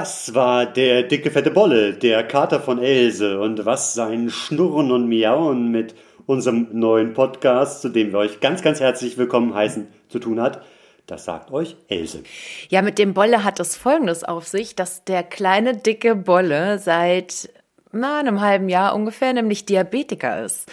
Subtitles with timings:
[0.00, 5.08] Das war der dicke fette Bolle, der Kater von Else und was sein Schnurren und
[5.08, 10.20] Miauen mit unserem neuen Podcast, zu dem wir euch ganz, ganz herzlich willkommen heißen, zu
[10.20, 10.62] tun hat,
[11.08, 12.22] das sagt euch Else.
[12.68, 17.50] Ja, mit dem Bolle hat es Folgendes auf sich, dass der kleine, dicke Bolle seit
[17.90, 20.70] na, einem halben Jahr ungefähr nämlich Diabetiker ist.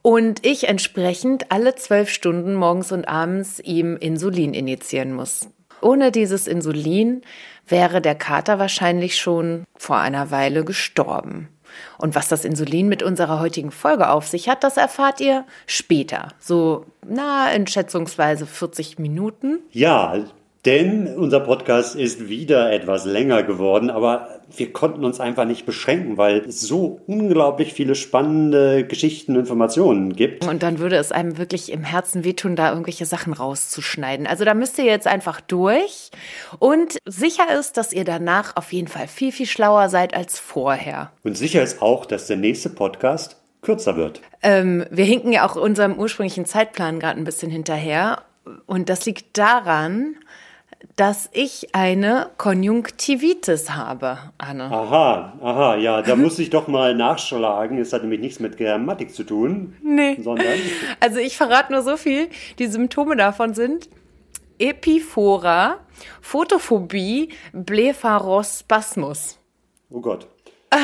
[0.00, 5.50] Und ich entsprechend alle zwölf Stunden morgens und abends ihm Insulin injizieren muss.
[5.82, 7.20] Ohne dieses Insulin
[7.66, 11.48] wäre der Kater wahrscheinlich schon vor einer Weile gestorben.
[11.98, 16.28] Und was das Insulin mit unserer heutigen Folge auf sich hat, das erfahrt ihr später.
[16.38, 19.60] So, na, in schätzungsweise 40 Minuten.
[19.72, 20.24] Ja,
[20.64, 26.16] denn unser Podcast ist wieder etwas länger geworden, aber wir konnten uns einfach nicht beschränken,
[26.16, 30.46] weil es so unglaublich viele spannende Geschichten und Informationen gibt.
[30.46, 34.26] Und dann würde es einem wirklich im Herzen wehtun, da irgendwelche Sachen rauszuschneiden.
[34.26, 36.10] Also da müsst ihr jetzt einfach durch.
[36.58, 41.10] Und sicher ist, dass ihr danach auf jeden Fall viel, viel schlauer seid als vorher.
[41.22, 44.20] Und sicher ist auch, dass der nächste Podcast kürzer wird.
[44.42, 48.22] Ähm, wir hinken ja auch unserem ursprünglichen Zeitplan gerade ein bisschen hinterher.
[48.66, 50.16] Und das liegt daran,
[50.96, 54.64] dass ich eine Konjunktivitis habe, Anne.
[54.64, 57.78] Aha, aha, ja, da muss ich doch mal nachschlagen.
[57.78, 60.16] Es hat nämlich nichts mit Grammatik zu tun, Nee.
[60.20, 60.46] sondern
[61.00, 62.28] Also ich verrate nur so viel.
[62.58, 63.88] Die Symptome davon sind
[64.58, 65.78] Epiphora,
[66.20, 69.38] Photophobie, Blepharospasmus.
[69.90, 70.26] oh Gott.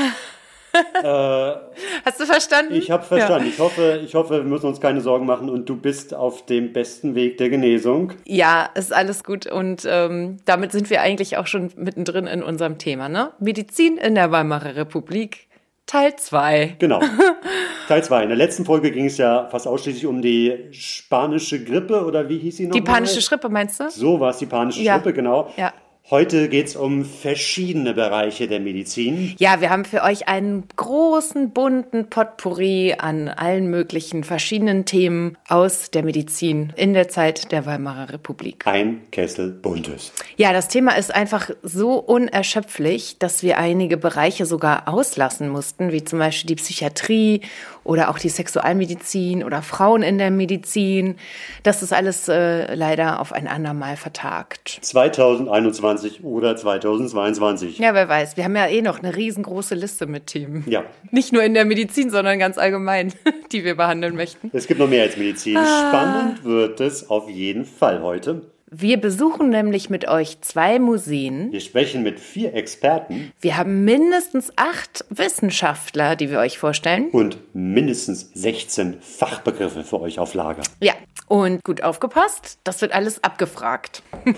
[2.05, 2.75] Hast du verstanden?
[2.75, 3.49] Ich habe verstanden.
[3.49, 6.73] Ich hoffe, ich hoffe, wir müssen uns keine Sorgen machen und du bist auf dem
[6.73, 8.13] besten Weg der Genesung.
[8.25, 12.79] Ja, ist alles gut und ähm, damit sind wir eigentlich auch schon mittendrin in unserem
[12.79, 13.33] Thema, ne?
[13.39, 15.49] Medizin in der Weimarer Republik,
[15.87, 16.77] Teil 2.
[16.79, 17.01] Genau.
[17.89, 18.23] Teil 2.
[18.23, 22.39] In der letzten Folge ging es ja fast ausschließlich um die spanische Grippe oder wie
[22.39, 22.73] hieß sie noch?
[22.73, 23.91] Die panische Schrippe, meinst du?
[23.91, 24.99] So war es, die panische Ja.
[24.99, 25.53] Grippe, genau.
[25.57, 25.73] Ja.
[26.11, 29.33] Heute geht es um verschiedene Bereiche der Medizin.
[29.39, 35.93] Ja, wir haben für euch einen großen, bunten Potpourri an allen möglichen verschiedenen Themen aus
[35.93, 38.67] der Medizin in der Zeit der Weimarer Republik.
[38.67, 40.13] Ein Kessel Buntes.
[40.37, 46.03] Ja, das Thema ist einfach so unerschöpflich, dass wir einige Bereiche sogar auslassen mussten, wie
[46.03, 47.43] zum Beispiel die Psychiatrie
[47.85, 51.17] oder auch die Sexualmedizin oder Frauen in der Medizin.
[51.63, 54.79] Das ist alles äh, leider auf ein andermal vertagt.
[54.83, 57.79] 2021 oder 2022.
[57.79, 58.37] Ja, wer weiß.
[58.37, 60.65] Wir haben ja eh noch eine riesengroße Liste mit Themen.
[60.69, 60.85] Ja.
[61.11, 63.13] Nicht nur in der Medizin, sondern ganz allgemein,
[63.53, 64.51] die wir behandeln möchten.
[64.53, 65.57] Es gibt noch mehr als Medizin.
[65.57, 65.89] Ah.
[65.89, 68.50] Spannend wird es auf jeden Fall heute.
[68.73, 71.51] Wir besuchen nämlich mit euch zwei Museen.
[71.51, 77.09] Wir sprechen mit vier Experten Wir haben mindestens acht Wissenschaftler, die wir euch vorstellen.
[77.11, 80.63] und mindestens 16 Fachbegriffe für euch auf Lager.
[80.81, 80.93] Ja,
[81.27, 84.03] und gut aufgepasst, das wird alles abgefragt.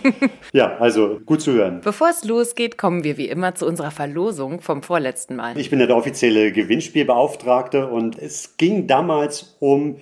[0.54, 1.80] Ja, also gut zu hören.
[1.82, 5.58] Bevor es losgeht, kommen wir wie immer zu unserer Verlosung vom vorletzten Mal.
[5.58, 9.96] Ich bin ja der offizielle Gewinnspielbeauftragte und es ging damals um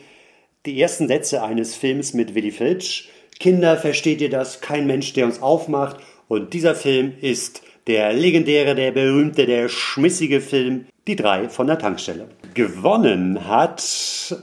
[0.67, 3.11] die ersten Sätze eines Films mit Willy Filch.
[3.41, 4.61] Kinder, versteht ihr das?
[4.61, 5.97] Kein Mensch, der uns aufmacht.
[6.28, 11.78] Und dieser Film ist der legendäre, der berühmte, der schmissige Film Die drei von der
[11.78, 12.28] Tankstelle.
[12.53, 13.83] Gewonnen hat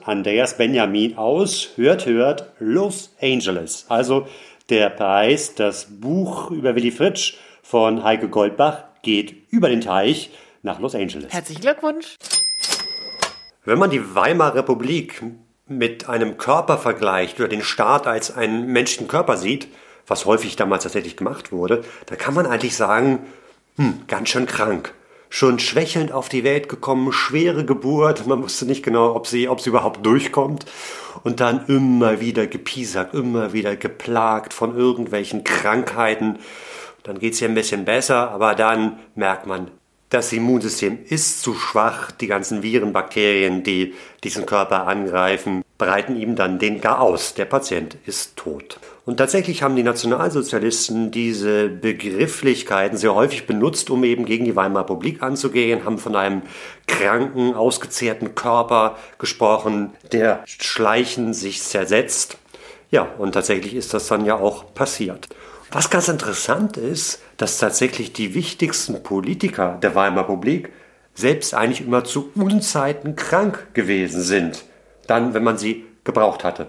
[0.04, 3.86] Andreas Benjamin aus Hört, Hört, Los Angeles.
[3.88, 4.28] Also
[4.72, 10.32] der Preis, das Buch über Willy Fritsch von Heike Goldbach geht über den Teich
[10.64, 11.32] nach Los Angeles.
[11.32, 12.16] Herzlichen Glückwunsch.
[13.64, 15.22] Wenn man die Weimarer Republik
[15.68, 19.68] mit einem Körper vergleicht oder den Staat als einen menschlichen Körper sieht,
[20.08, 23.20] was häufig damals tatsächlich gemacht wurde, da kann man eigentlich sagen,
[23.76, 24.94] hm, ganz schön krank.
[25.30, 29.60] Schon schwächelnd auf die Welt gekommen, schwere Geburt, man wusste nicht genau, ob sie, ob
[29.60, 30.66] sie überhaupt durchkommt.
[31.24, 36.40] Und dann immer wieder gepiesackt, immer wieder geplagt von irgendwelchen Krankheiten.
[37.04, 39.72] Dann geht's ihr ein bisschen besser, aber dann merkt man,
[40.10, 42.12] das Immunsystem ist zu schwach.
[42.12, 43.94] Die ganzen Viren, Bakterien, die
[44.24, 47.34] diesen Körper angreifen, breiten ihm dann den gar aus.
[47.34, 48.80] Der Patient ist tot.
[49.06, 54.84] Und tatsächlich haben die Nationalsozialisten diese Begrifflichkeiten sehr häufig benutzt, um eben gegen die Weimarer
[54.84, 56.42] Republik anzugehen, haben von einem
[56.88, 62.38] kranken, ausgezehrten Körper gesprochen, der schleichend sich zersetzt.
[62.92, 65.28] Ja, und tatsächlich ist das dann ja auch passiert.
[65.72, 70.70] Was ganz interessant ist, dass tatsächlich die wichtigsten Politiker der Weimarer Republik
[71.14, 74.66] selbst eigentlich immer zu Unzeiten krank gewesen sind.
[75.08, 76.68] Dann, wenn man sie gebraucht hatte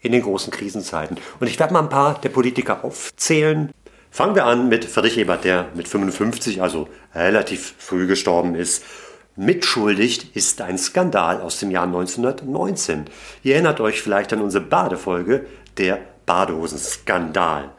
[0.00, 1.16] in den großen Krisenzeiten.
[1.40, 3.72] Und ich werde mal ein paar der Politiker aufzählen.
[4.10, 8.84] Fangen wir an mit Friedrich Ebert, der mit 55, also relativ früh gestorben ist.
[9.36, 13.04] Mitschuldigt ist ein Skandal aus dem Jahr 1919.
[13.42, 17.70] Ihr erinnert euch vielleicht an unsere Badefolge, der Badehosenskandal.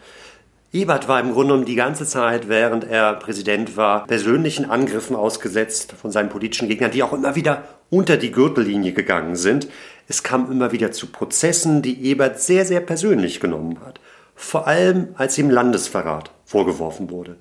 [0.71, 5.93] Ebert war im Grunde genommen die ganze Zeit, während er Präsident war, persönlichen Angriffen ausgesetzt
[5.99, 9.67] von seinen politischen Gegnern, die auch immer wieder unter die Gürtellinie gegangen sind.
[10.07, 13.99] Es kam immer wieder zu Prozessen, die Ebert sehr, sehr persönlich genommen hat.
[14.35, 17.37] Vor allem, als ihm Landesverrat vorgeworfen wurde.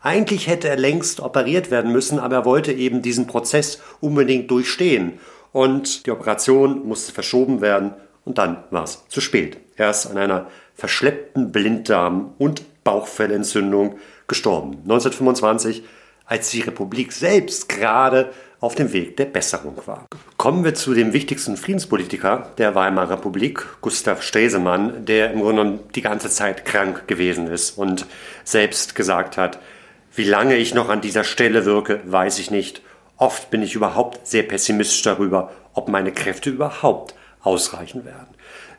[0.00, 5.14] Eigentlich hätte er längst operiert werden müssen, aber er wollte eben diesen Prozess unbedingt durchstehen.
[5.50, 7.94] Und die Operation musste verschoben werden
[8.26, 9.56] und dann war es zu spät.
[9.76, 10.46] Er ist an einer
[10.76, 14.78] verschleppten Blinddarm- und Bauchfellentzündung gestorben.
[14.84, 15.82] 1925,
[16.24, 18.30] als die Republik selbst gerade
[18.60, 20.06] auf dem Weg der Besserung war.
[20.36, 25.80] Kommen wir zu dem wichtigsten Friedenspolitiker der Weimarer Republik, Gustav Stresemann, der im Grunde genommen
[25.94, 28.06] die ganze Zeit krank gewesen ist und
[28.44, 29.58] selbst gesagt hat,
[30.14, 32.80] wie lange ich noch an dieser Stelle wirke, weiß ich nicht.
[33.18, 38.34] Oft bin ich überhaupt sehr pessimistisch darüber, ob meine Kräfte überhaupt ausreichen werden.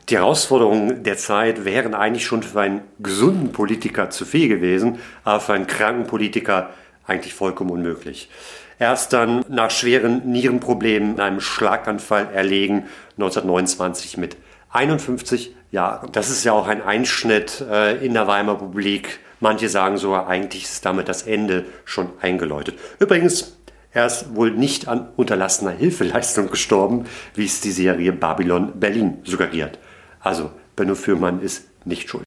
[0.08, 5.40] Die Herausforderungen der Zeit wären eigentlich schon für einen gesunden Politiker zu viel gewesen, aber
[5.40, 6.70] für einen kranken Politiker
[7.06, 8.30] eigentlich vollkommen unmöglich.
[8.78, 12.86] Erst dann nach schweren Nierenproblemen in einem Schlaganfall erlegen,
[13.18, 14.38] 1929 mit
[14.70, 16.10] 51 Jahren.
[16.12, 19.20] Das ist ja auch ein Einschnitt äh, in der Weimarer Republik.
[19.40, 22.78] Manche sagen sogar, eigentlich ist damit das Ende schon eingeläutet.
[22.98, 23.58] Übrigens,
[23.92, 27.04] er ist wohl nicht an unterlassener Hilfeleistung gestorben,
[27.34, 29.78] wie es die Serie Babylon Berlin suggeriert.
[30.20, 32.24] Also Benno Fürmann ist nicht schuld.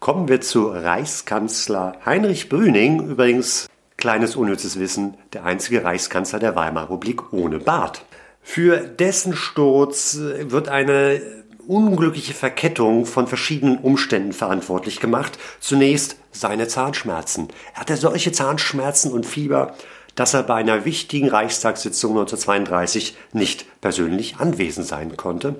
[0.00, 6.84] Kommen wir zu Reichskanzler Heinrich Brüning, übrigens kleines unnützes Wissen, der einzige Reichskanzler der Weimarer
[6.84, 8.04] Republik ohne Bart.
[8.40, 11.20] Für dessen Sturz wird eine
[11.66, 15.38] unglückliche Verkettung von verschiedenen Umständen verantwortlich gemacht.
[15.60, 17.48] Zunächst seine Zahnschmerzen.
[17.74, 19.74] Er hatte solche Zahnschmerzen und Fieber,
[20.14, 25.56] dass er bei einer wichtigen Reichstagssitzung 1932 nicht persönlich anwesend sein konnte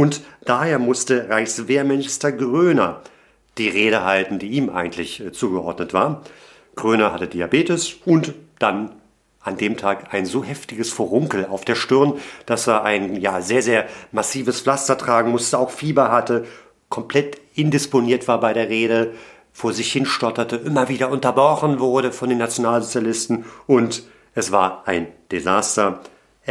[0.00, 3.02] und daher musste Reichswehrminister Gröner
[3.58, 6.22] die Rede halten, die ihm eigentlich äh, zugeordnet war.
[6.74, 8.92] Gröner hatte Diabetes und dann
[9.40, 12.14] an dem Tag ein so heftiges Furunkel auf der Stirn,
[12.46, 16.46] dass er ein ja sehr sehr massives Pflaster tragen musste, auch Fieber hatte,
[16.88, 19.12] komplett indisponiert war bei der Rede,
[19.52, 24.04] vor sich hin stotterte, immer wieder unterbrochen wurde von den Nationalsozialisten und
[24.34, 26.00] es war ein Desaster.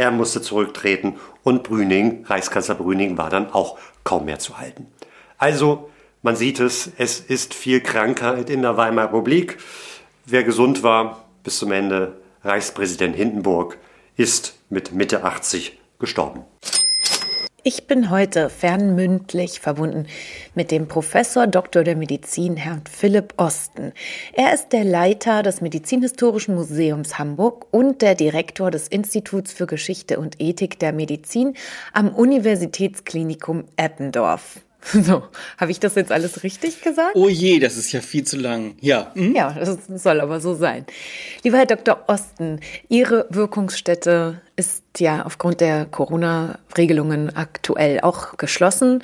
[0.00, 4.86] Er musste zurücktreten und Brüning, Reichskanzler Brüning, war dann auch kaum mehr zu halten.
[5.36, 5.90] Also,
[6.22, 9.58] man sieht es, es ist viel Krankheit in der Weimarer Republik.
[10.24, 13.76] Wer gesund war bis zum Ende, Reichspräsident Hindenburg,
[14.16, 16.46] ist mit Mitte 80 gestorben.
[17.62, 20.06] Ich bin heute fernmündlich verbunden
[20.54, 21.84] mit dem Professor Dr.
[21.84, 23.92] der Medizin, Herrn Philipp Osten.
[24.32, 30.18] Er ist der Leiter des Medizinhistorischen Museums Hamburg und der Direktor des Instituts für Geschichte
[30.18, 31.54] und Ethik der Medizin
[31.92, 34.62] am Universitätsklinikum Eppendorf.
[34.92, 35.22] So,
[35.58, 37.14] habe ich das jetzt alles richtig gesagt?
[37.14, 38.74] Oh je, das ist ja viel zu lang.
[38.80, 39.12] Ja.
[39.14, 39.34] Hm?
[39.34, 40.86] Ja, das soll aber so sein.
[41.42, 42.04] Lieber Herr Dr.
[42.06, 49.02] Osten, Ihre Wirkungsstätte ist ja aufgrund der Corona-Regelungen aktuell auch geschlossen.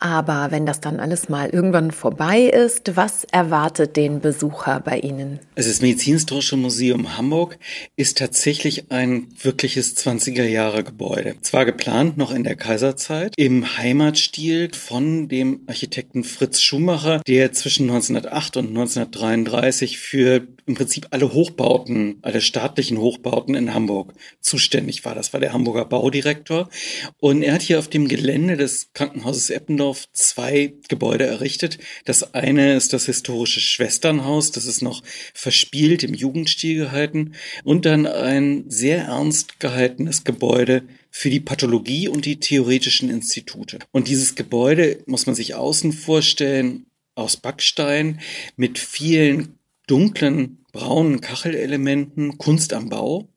[0.00, 5.40] Aber wenn das dann alles mal irgendwann vorbei ist, was erwartet den Besucher bei Ihnen?
[5.56, 7.58] Also das Medizinhistorische Museum Hamburg
[7.96, 11.34] ist tatsächlich ein wirkliches 20er Jahre Gebäude.
[11.42, 17.90] Zwar geplant noch in der Kaiserzeit, im Heimatstil von dem Architekten Fritz Schumacher, der zwischen
[17.90, 25.16] 1908 und 1933 für im Prinzip alle Hochbauten, alle staatlichen Hochbauten in Hamburg zuständig war.
[25.16, 26.70] Das war der Hamburger Baudirektor.
[27.18, 31.78] Und er hat hier auf dem Gelände des Krankenhauses Eppendorf zwei Gebäude errichtet.
[32.04, 34.52] Das eine ist das historische Schwesternhaus.
[34.52, 35.02] Das ist noch
[35.34, 37.32] verspielt im Jugendstil gehalten.
[37.64, 43.80] Und dann ein sehr ernst gehaltenes Gebäude für die Pathologie und die theoretischen Institute.
[43.90, 46.86] Und dieses Gebäude muss man sich außen vorstellen,
[47.16, 48.20] aus Backstein
[48.56, 49.58] mit vielen
[49.90, 53.28] dunklen braunen Kachelelementen, Kunst am Bau.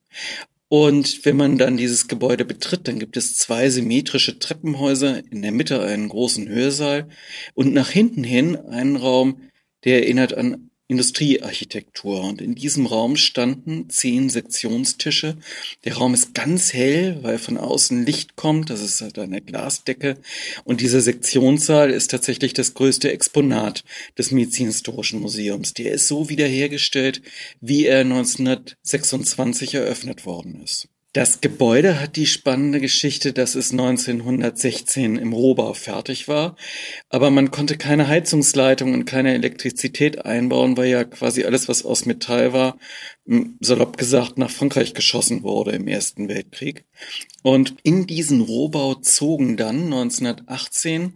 [0.69, 5.51] Und wenn man dann dieses Gebäude betritt, dann gibt es zwei symmetrische Treppenhäuser, in der
[5.51, 7.09] Mitte einen großen Hörsaal
[7.53, 9.49] und nach hinten hin einen Raum,
[9.83, 12.21] der erinnert an Industriearchitektur.
[12.21, 15.37] Und in diesem Raum standen zehn Sektionstische.
[15.85, 18.69] Der Raum ist ganz hell, weil von außen Licht kommt.
[18.69, 20.17] Das ist halt eine Glasdecke.
[20.63, 23.83] Und dieser Sektionssaal ist tatsächlich das größte Exponat
[24.17, 25.73] des Medizinhistorischen Museums.
[25.73, 27.21] Der ist so wiederhergestellt,
[27.61, 30.89] wie er 1926 eröffnet worden ist.
[31.13, 36.55] Das Gebäude hat die spannende Geschichte, dass es 1916 im Rohbau fertig war,
[37.09, 42.07] aber man konnte keine Heizungsleitung und keine Elektrizität einbauen, weil ja quasi alles, was aus
[42.07, 42.79] Metall war,
[43.59, 46.83] salopp gesagt nach Frankreich geschossen wurde im Ersten Weltkrieg.
[47.43, 51.15] Und in diesen Rohbau zogen dann 1918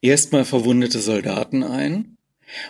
[0.00, 2.16] erstmal verwundete Soldaten ein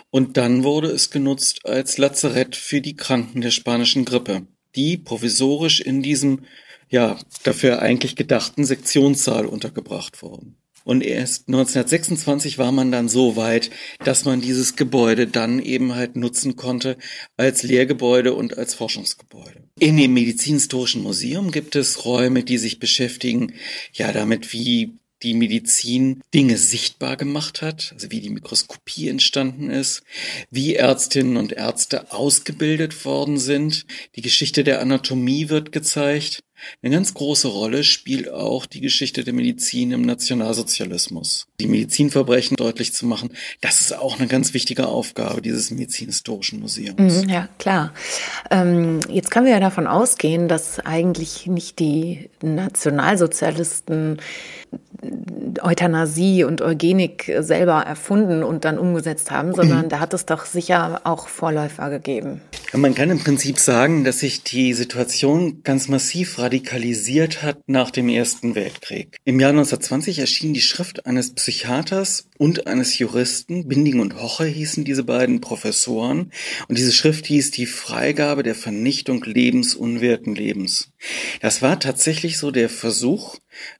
[0.09, 5.81] und dann wurde es genutzt als Lazarett für die Kranken der spanischen Grippe die provisorisch
[5.81, 6.41] in diesem
[6.93, 10.57] ja, dafür eigentlich gedachten Sektionssaal untergebracht worden.
[10.83, 13.71] Und erst 1926 war man dann so weit,
[14.03, 16.97] dass man dieses Gebäude dann eben halt nutzen konnte
[17.35, 19.63] als Lehrgebäude und als Forschungsgebäude.
[19.79, 23.53] In dem Medizinhistorischen Museum gibt es Räume, die sich beschäftigen,
[23.93, 30.03] ja, damit wie die Medizin Dinge sichtbar gemacht hat, also wie die Mikroskopie entstanden ist,
[30.51, 33.85] wie Ärztinnen und Ärzte ausgebildet worden sind.
[34.15, 36.43] Die Geschichte der Anatomie wird gezeigt.
[36.81, 41.47] Eine ganz große Rolle spielt auch die Geschichte der Medizin im Nationalsozialismus.
[41.59, 47.23] Die Medizinverbrechen deutlich zu machen, das ist auch eine ganz wichtige Aufgabe dieses Medizinhistorischen Museums.
[47.23, 47.93] Mhm, ja, klar.
[48.51, 54.19] Ähm, jetzt können wir ja davon ausgehen, dass eigentlich nicht die Nationalsozialisten
[55.61, 59.89] Euthanasie und Eugenik selber erfunden und dann umgesetzt haben, sondern mhm.
[59.89, 62.41] da hat es doch sicher auch Vorläufer gegeben.
[62.75, 68.09] Man kann im Prinzip sagen, dass sich die Situation ganz massiv radikalisiert hat nach dem
[68.09, 69.17] Ersten Weltkrieg.
[69.25, 74.85] Im Jahr 1920 erschien die Schrift eines Psychiaters und eines Juristen, Binding und Hoche hießen
[74.85, 76.31] diese beiden Professoren,
[76.67, 80.89] und diese Schrift hieß Die Freigabe der Vernichtung lebensunwerten Lebens.
[81.41, 83.37] Das war tatsächlich so der Versuch,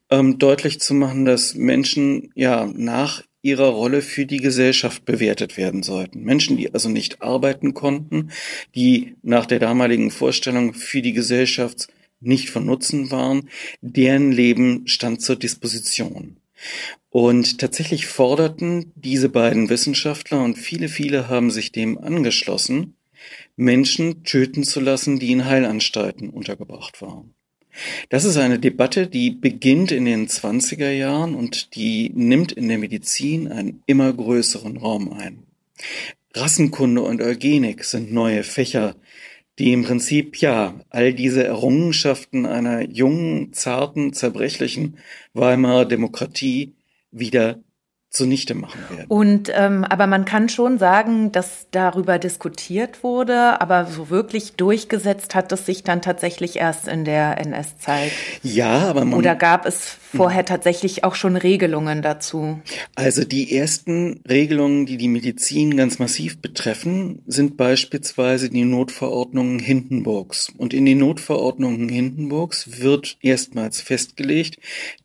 [0.10, 5.84] ähm, deutlich zu machen, dass Menschen ja nach ihrer Rolle für die Gesellschaft bewertet werden
[5.84, 6.24] sollten.
[6.24, 8.32] Menschen, die also nicht arbeiten konnten,
[8.74, 11.88] die nach der damaligen Vorstellung für die Gesellschaft
[12.22, 13.50] nicht von Nutzen waren,
[13.82, 16.38] deren Leben stand zur Disposition.
[17.10, 22.96] Und tatsächlich forderten diese beiden Wissenschaftler und viele, viele haben sich dem angeschlossen,
[23.55, 27.36] Menschen töten zu lassen, die in Heilanstalten untergebracht waren.
[28.10, 32.77] Das ist eine Debatte, die beginnt in den 20er Jahren und die nimmt in der
[32.77, 35.43] Medizin einen immer größeren Raum ein.
[36.36, 38.95] Rassenkunde und Eugenik sind neue Fächer,
[39.60, 44.98] die im Prinzip ja all diese Errungenschaften einer jungen, zarten, zerbrechlichen
[45.33, 46.74] Weimarer Demokratie
[47.12, 47.60] wieder
[48.13, 49.05] zunichte machen werden.
[49.08, 55.34] Und ähm, aber man kann schon sagen, dass darüber diskutiert wurde, aber so wirklich durchgesetzt
[55.34, 58.12] hat es sich dann tatsächlich erst in der NS-Zeit.
[58.43, 62.62] Ja, aber man, oder gab es vorher tatsächlich auch schon Regelungen dazu?
[62.93, 70.51] Also die ersten Regelungen, die die Medizin ganz massiv betreffen, sind beispielsweise die Notverordnungen Hindenburgs.
[70.55, 74.60] Und in den Notverordnungen Hindenburgs wird erstmals festgelegt,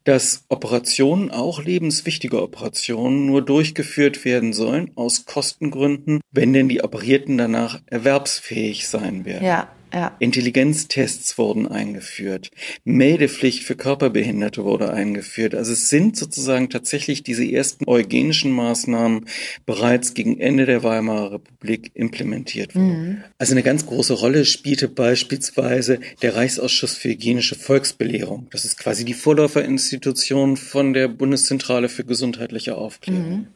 [0.05, 7.39] dass Operationen, auch lebenswichtige Operationen, nur durchgeführt werden sollen aus Kostengründen, wenn denn die Operierten
[7.39, 9.47] danach erwerbsfähig sein werden.
[9.47, 9.69] Ja.
[9.93, 10.17] Ja.
[10.19, 12.51] Intelligenztests wurden eingeführt.
[12.85, 15.55] Meldepflicht für Körperbehinderte wurde eingeführt.
[15.55, 19.27] Also es sind sozusagen tatsächlich diese ersten eugenischen Maßnahmen
[19.67, 23.09] bereits gegen Ende der Weimarer Republik implementiert worden.
[23.09, 23.25] Mhm.
[23.39, 28.49] Also eine ganz große Rolle spielte beispielsweise der Reichsausschuss für hygienische Volksbelehrung.
[28.51, 33.31] Das ist quasi die Vorläuferinstitution von der Bundeszentrale für gesundheitliche Aufklärung.
[33.31, 33.47] Mhm.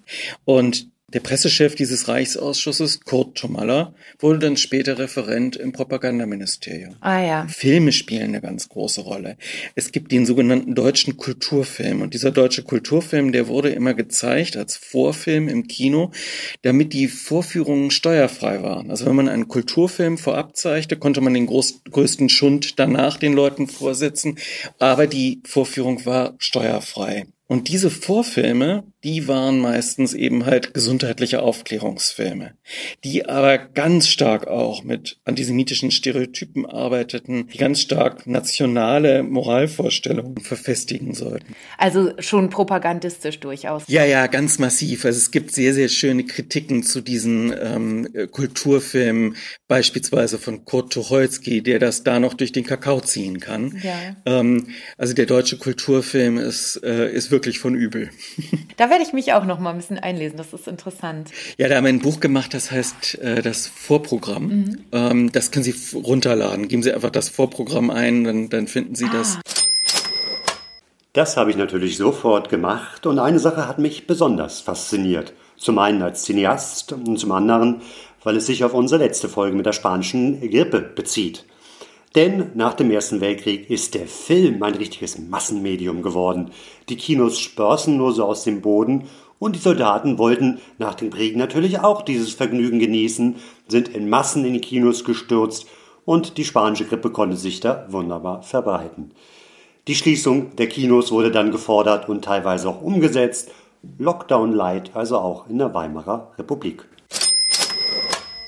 [0.45, 6.97] Und der Pressechef dieses Reichsausschusses, Kurt Tomalla, wurde dann später Referent im Propagandaministerium.
[7.00, 7.47] Ah ja.
[7.49, 9.37] Filme spielen eine ganz große Rolle.
[9.75, 14.76] Es gibt den sogenannten deutschen Kulturfilm und dieser deutsche Kulturfilm, der wurde immer gezeigt als
[14.76, 16.12] Vorfilm im Kino,
[16.62, 18.90] damit die Vorführungen steuerfrei waren.
[18.90, 23.35] Also wenn man einen Kulturfilm vorab zeigte, konnte man den groß, größten Schund danach den
[23.35, 24.38] Leuten vorsetzen,
[24.78, 27.26] aber die Vorführung war steuerfrei.
[27.49, 32.52] Und diese Vorfilme die waren meistens eben halt gesundheitliche Aufklärungsfilme,
[33.02, 41.14] die aber ganz stark auch mit antisemitischen Stereotypen arbeiteten, die ganz stark nationale Moralvorstellungen verfestigen
[41.14, 41.56] sollten.
[41.78, 43.85] Also schon propagandistisch durchaus.
[43.88, 45.04] Ja, ja, ganz massiv.
[45.04, 51.62] Also es gibt sehr, sehr schöne Kritiken zu diesen ähm, Kulturfilmen, beispielsweise von Kurt Tucholsky,
[51.62, 53.80] der das da noch durch den Kakao ziehen kann.
[53.82, 54.16] Ja.
[54.26, 58.11] Ähm, also der deutsche Kulturfilm ist, äh, ist wirklich von übel.
[58.76, 60.37] Da werde ich mich auch noch mal ein bisschen einlesen.
[60.37, 61.30] Das ist interessant.
[61.56, 64.49] Ja, da haben wir ein Buch gemacht, das heißt äh, das Vorprogramm.
[64.49, 64.78] Mhm.
[64.92, 66.68] Ähm, das können Sie runterladen.
[66.68, 69.12] Geben Sie einfach das Vorprogramm ein, dann, dann finden Sie ah.
[69.14, 69.38] das.
[71.14, 75.32] Das habe ich natürlich sofort gemacht und eine Sache hat mich besonders fasziniert.
[75.56, 77.80] Zum einen als Cineast und zum anderen,
[78.22, 81.46] weil es sich auf unsere letzte Folge mit der spanischen Grippe bezieht.
[82.14, 86.50] Denn nach dem Ersten Weltkrieg ist der Film ein richtiges Massenmedium geworden.
[86.88, 91.37] Die Kinos spörsen nur so aus dem Boden und die Soldaten wollten nach dem Krieg
[91.37, 95.66] natürlich auch dieses Vergnügen genießen, sind in Massen in die Kinos gestürzt
[96.04, 99.12] und die spanische Grippe konnte sich da wunderbar verbreiten.
[99.88, 103.50] Die Schließung der Kinos wurde dann gefordert und teilweise auch umgesetzt.
[103.99, 106.87] Lockdown Light also auch in der Weimarer Republik.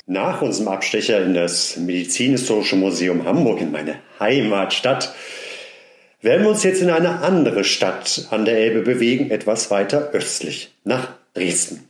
[0.06, 5.14] Nach unserem Abstecher in das Medizinhistorische Museum Hamburg, in meine Heimatstadt,
[6.20, 10.74] werden wir uns jetzt in eine andere Stadt an der Elbe bewegen, etwas weiter östlich,
[10.84, 11.88] nach Dresden.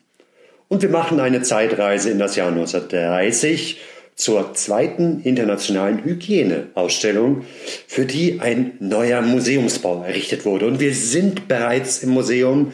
[0.68, 3.80] Und wir machen eine Zeitreise in das Jahr 1930
[4.14, 7.44] zur zweiten internationalen Hygieneausstellung,
[7.88, 10.68] für die ein neuer Museumsbau errichtet wurde.
[10.68, 12.72] Und wir sind bereits im Museum,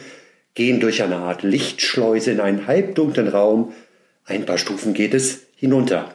[0.53, 3.73] gehen durch eine Art Lichtschleuse in einen halbdunklen Raum,
[4.25, 6.13] ein paar Stufen geht es hinunter.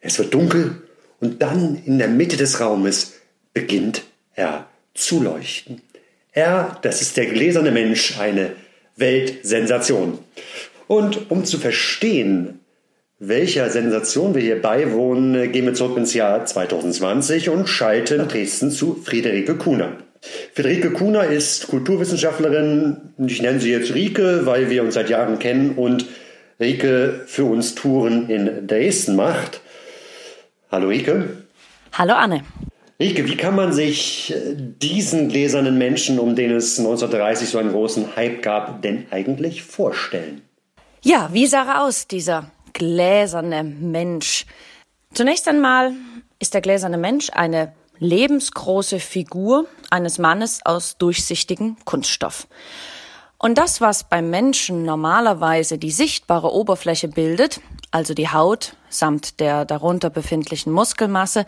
[0.00, 0.82] Es wird dunkel
[1.20, 3.14] und dann in der Mitte des Raumes
[3.52, 4.02] beginnt
[4.34, 5.80] er zu leuchten.
[6.32, 8.52] Er, das ist der gläserne Mensch, eine
[8.96, 10.18] Weltsensation.
[10.86, 12.60] Und um zu verstehen,
[13.18, 19.00] welcher Sensation wir hier beiwohnen, gehen wir zurück ins Jahr 2020 und schalten Dresden zu
[19.02, 19.98] Friederike Kuhner.
[20.54, 25.72] Friederike Kuhner ist Kulturwissenschaftlerin, ich nenne sie jetzt Rike, weil wir uns seit Jahren kennen
[25.76, 26.06] und
[26.64, 29.60] Rike für uns Touren in Dresden macht.
[30.70, 31.44] Hallo Rike.
[31.92, 32.42] Hallo Anne.
[32.98, 38.16] Rike, wie kann man sich diesen gläsernen Menschen, um den es 1930 so einen großen
[38.16, 40.40] Hype gab, denn eigentlich vorstellen?
[41.02, 44.46] Ja, wie sah er aus, dieser gläserne Mensch?
[45.12, 45.92] Zunächst einmal
[46.38, 52.48] ist der gläserne Mensch eine lebensgroße Figur eines Mannes aus durchsichtigem Kunststoff.
[53.44, 59.66] Und das, was beim Menschen normalerweise die sichtbare Oberfläche bildet, also die Haut samt der
[59.66, 61.44] darunter befindlichen Muskelmasse,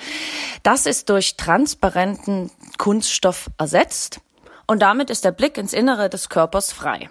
[0.62, 4.20] das ist durch transparenten Kunststoff ersetzt
[4.66, 7.08] und damit ist der Blick ins Innere des Körpers frei.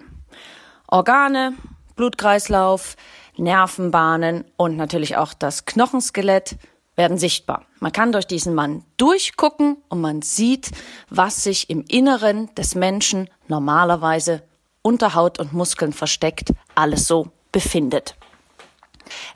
[0.86, 1.54] Organe,
[1.96, 2.94] Blutkreislauf,
[3.36, 6.58] Nervenbahnen und natürlich auch das Knochenskelett
[6.94, 7.66] werden sichtbar.
[7.80, 10.70] Man kann durch diesen Mann durchgucken und man sieht,
[11.10, 14.44] was sich im Inneren des Menschen normalerweise
[14.86, 18.14] unter Haut und Muskeln versteckt alles so befindet.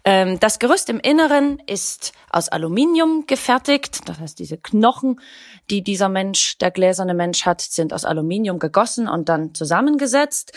[0.05, 4.09] Ähm, das Gerüst im Inneren ist aus Aluminium gefertigt.
[4.09, 5.21] Das heißt, diese Knochen,
[5.69, 10.53] die dieser Mensch, der gläserne Mensch hat, sind aus Aluminium gegossen und dann zusammengesetzt.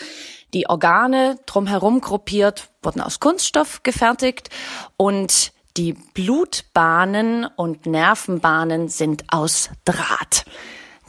[0.52, 4.50] Die Organe drumherum gruppiert wurden aus Kunststoff gefertigt
[4.96, 10.44] und die Blutbahnen und Nervenbahnen sind aus Draht.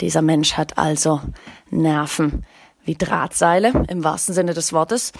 [0.02, 1.22] Dieser Mensch hat also
[1.70, 2.46] Nerven
[2.86, 5.12] wie Drahtseile im wahrsten Sinne des Wortes.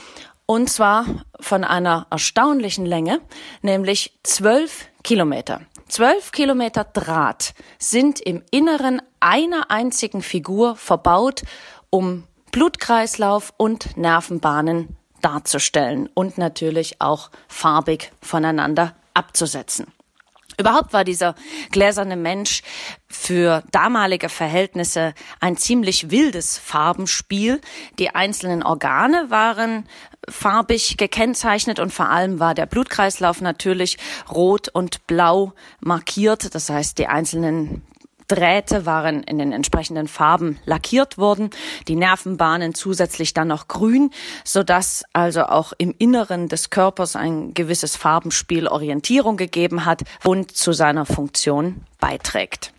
[0.46, 1.06] Und zwar
[1.40, 3.20] von einer erstaunlichen Länge,
[3.62, 5.62] nämlich zwölf Kilometer.
[5.88, 11.44] Zwölf Kilometer Draht sind im Inneren einer einzigen Figur verbaut,
[11.90, 19.88] um Blutkreislauf und Nervenbahnen darzustellen und natürlich auch farbig voneinander abzusetzen.
[20.58, 21.36] Überhaupt war dieser
[21.72, 22.62] gläserne Mensch
[23.08, 27.62] für damalige Verhältnisse ein ziemlich wildes Farbenspiel.
[28.00, 29.88] Die einzelnen Organe waren
[30.30, 33.98] farbig gekennzeichnet und vor allem war der Blutkreislauf natürlich
[34.32, 36.56] rot und blau markiert.
[36.56, 37.84] Das heißt, die einzelnen
[38.28, 41.50] Drähte waren in den entsprechenden Farben lackiert worden,
[41.88, 44.12] die Nervenbahnen zusätzlich dann noch grün,
[44.44, 50.56] so dass also auch im Inneren des Körpers ein gewisses Farbenspiel Orientierung gegeben hat und
[50.56, 52.74] zu seiner Funktion beiträgt.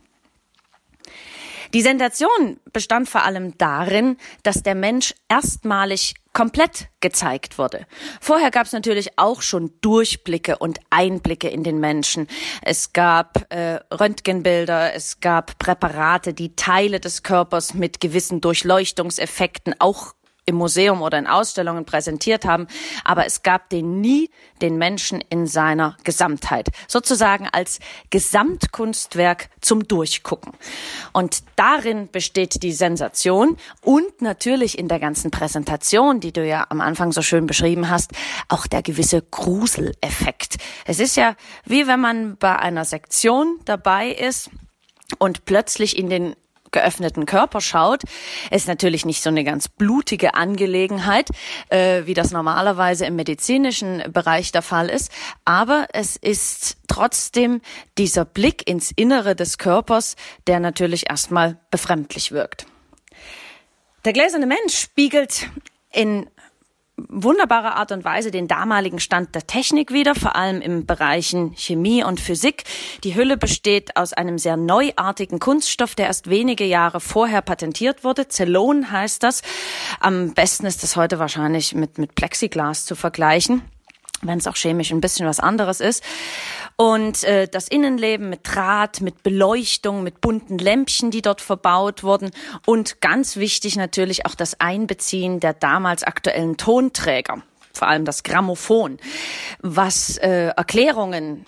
[1.75, 7.87] Die Sensation bestand vor allem darin, dass der Mensch erstmalig komplett gezeigt wurde.
[8.21, 12.29] Vorher gab es natürlich auch schon Durchblicke und Einblicke in den Menschen.
[12.61, 20.13] Es gab äh, Röntgenbilder, es gab Präparate, die Teile des Körpers mit gewissen Durchleuchtungseffekten auch
[20.47, 22.67] im Museum oder in Ausstellungen präsentiert haben,
[23.05, 24.31] aber es gab den nie
[24.63, 27.81] den Menschen in seiner Gesamtheit, sozusagen als
[28.11, 30.53] Gesamtkunstwerk zum Durchgucken.
[31.13, 36.81] Und darin besteht die Sensation und natürlich in der ganzen Präsentation, die du ja am
[36.81, 38.13] Anfang so schön beschrieben hast,
[38.49, 40.57] auch der gewisse Gruseleffekt.
[40.87, 44.51] Es ist ja wie wenn man bei einer Sektion dabei ist
[45.19, 46.37] und plötzlich in den
[46.77, 48.03] geöffneten Körper schaut,
[48.51, 51.31] ist natürlich nicht so eine ganz blutige Angelegenheit,
[51.71, 55.11] äh, wie das normalerweise im medizinischen Bereich der Fall ist.
[55.47, 57.63] Aber es ist trotzdem
[57.97, 62.67] dieser Blick ins Innere des Körpers, der natürlich erstmal befremdlich wirkt.
[64.05, 65.49] Der gläserne Mensch spiegelt
[65.91, 66.29] in
[66.97, 72.03] wunderbare Art und Weise den damaligen Stand der Technik wieder, vor allem im Bereichen Chemie
[72.03, 72.65] und Physik.
[73.05, 78.29] Die Hülle besteht aus einem sehr neuartigen Kunststoff, der erst wenige Jahre vorher patentiert wurde.
[78.29, 79.43] Zellon heißt das.
[80.01, 83.63] Am besten ist das heute wahrscheinlich mit, mit Plexiglas zu vergleichen
[84.23, 86.03] wenn es auch chemisch ein bisschen was anderes ist.
[86.77, 92.31] Und äh, das Innenleben mit Draht, mit Beleuchtung, mit bunten Lämpchen, die dort verbaut wurden.
[92.67, 97.43] Und ganz wichtig natürlich auch das Einbeziehen der damals aktuellen Tonträger
[97.77, 98.99] vor allem das Grammophon,
[99.61, 101.45] was äh, Erklärungen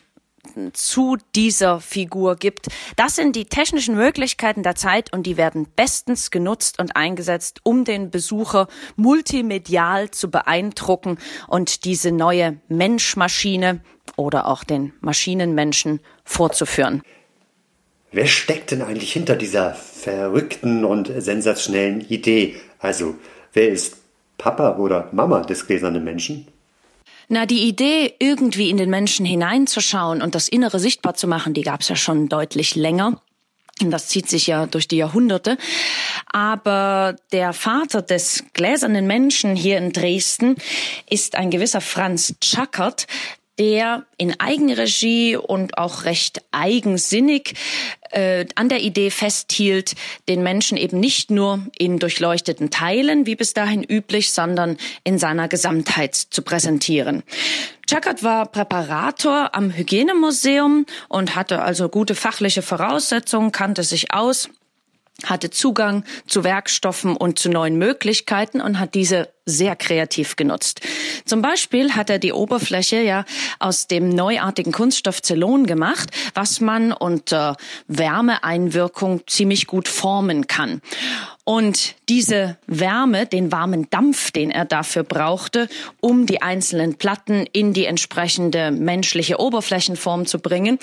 [0.73, 2.69] zu dieser Figur gibt.
[2.97, 7.85] Das sind die technischen Möglichkeiten der Zeit und die werden bestens genutzt und eingesetzt, um
[7.85, 13.81] den Besucher multimedial zu beeindrucken und diese neue Menschmaschine
[14.17, 17.03] oder auch den Maschinenmenschen vorzuführen.
[18.11, 22.57] Wer steckt denn eigentlich hinter dieser verrückten und sensationellen Idee?
[22.79, 23.17] Also,
[23.53, 23.99] wer ist
[24.39, 26.49] Papa oder Mama des gläsernen Menschen?
[27.31, 31.61] Na, die Idee, irgendwie in den Menschen hineinzuschauen und das Innere sichtbar zu machen, die
[31.61, 33.21] gab es ja schon deutlich länger.
[33.81, 35.57] Das zieht sich ja durch die Jahrhunderte.
[36.27, 40.57] Aber der Vater des gläsernen Menschen hier in Dresden
[41.09, 43.07] ist ein gewisser Franz Tschackert,
[43.59, 47.55] der in Eigenregie und auch recht eigensinnig
[48.11, 49.95] äh, an der Idee festhielt,
[50.29, 55.49] den Menschen eben nicht nur in durchleuchteten Teilen, wie bis dahin üblich, sondern in seiner
[55.49, 57.23] Gesamtheit zu präsentieren.
[57.89, 64.51] Chackert war Präparator am Hygienemuseum und hatte also gute fachliche Voraussetzungen, kannte sich aus
[65.25, 70.81] hatte Zugang zu Werkstoffen und zu neuen Möglichkeiten und hat diese sehr kreativ genutzt.
[71.25, 73.25] Zum Beispiel hat er die Oberfläche ja
[73.59, 77.57] aus dem neuartigen Kunststoff Zellon gemacht, was man unter
[77.89, 80.83] Wärmeeinwirkung ziemlich gut formen kann.
[81.49, 87.73] Und diese Wärme, den warmen Dampf, den er dafür brauchte, um die einzelnen Platten in
[87.73, 90.79] die entsprechende menschliche Oberflächenform zu bringen,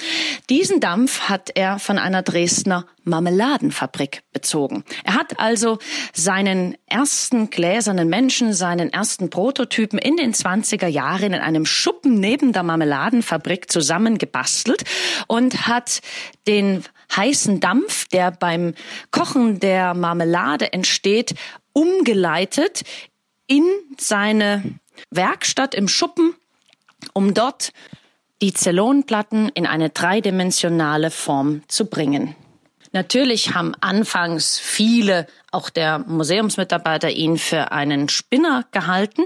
[0.50, 4.84] diesen Dampf hat er von einer Dresdner Marmeladenfabrik bezogen.
[5.04, 5.78] Er hat also
[6.14, 12.54] seinen ersten gläsernen Menschen, seinen ersten Prototypen in den 20er Jahren in einem Schuppen neben
[12.54, 14.84] der Marmeladenfabrik zusammengebastelt
[15.28, 16.02] und hat
[16.48, 16.84] den
[17.16, 18.74] heißen Dampf, der beim
[19.12, 21.36] Kochen der Marmelade entsteht,
[21.74, 22.84] umgeleitet
[23.48, 23.66] in
[23.98, 24.64] seine
[25.12, 26.36] Werkstatt im Schuppen,
[27.14, 27.72] um dort
[28.42, 32.36] die Zellonplatten in eine dreidimensionale Form zu bringen.
[32.96, 39.24] Natürlich haben anfangs viele, auch der Museumsmitarbeiter, ihn für einen Spinner gehalten.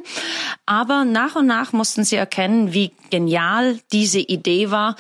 [0.66, 4.96] Aber nach und nach mussten sie erkennen, wie genial diese Idee war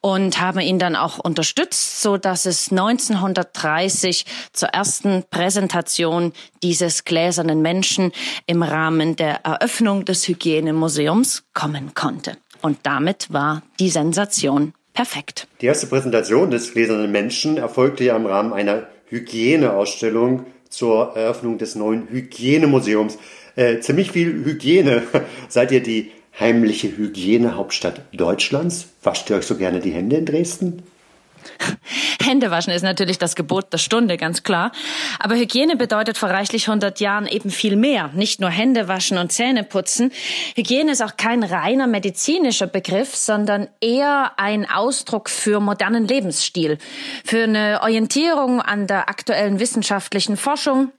[0.00, 6.32] und haben ihn dann auch unterstützt, so dass es 1930 zur ersten Präsentation
[6.62, 8.10] dieses gläsernen Menschen
[8.46, 12.38] im Rahmen der Eröffnung des Hygienemuseums kommen konnte.
[12.62, 15.46] Und damit war die Sensation perfekt.
[15.60, 21.74] Die erste Präsentation des gläsernen Menschen erfolgte ja im Rahmen einer Hygieneausstellung zur Eröffnung des
[21.74, 23.18] neuen Hygienemuseums.
[23.56, 25.02] Äh, ziemlich viel Hygiene.
[25.48, 28.88] Seid ihr die heimliche Hygienehauptstadt Deutschlands?
[29.02, 30.82] Wascht ihr euch so gerne die Hände in Dresden?
[32.22, 34.72] Hände waschen ist natürlich das Gebot der Stunde, ganz klar.
[35.18, 38.10] Aber Hygiene bedeutet vor reichlich 100 Jahren eben viel mehr.
[38.14, 40.12] Nicht nur Hände waschen und Zähne putzen.
[40.56, 46.78] Hygiene ist auch kein reiner medizinischer Begriff, sondern eher ein Ausdruck für modernen Lebensstil.
[47.24, 50.92] Für eine Orientierung an der aktuellen wissenschaftlichen Forschung,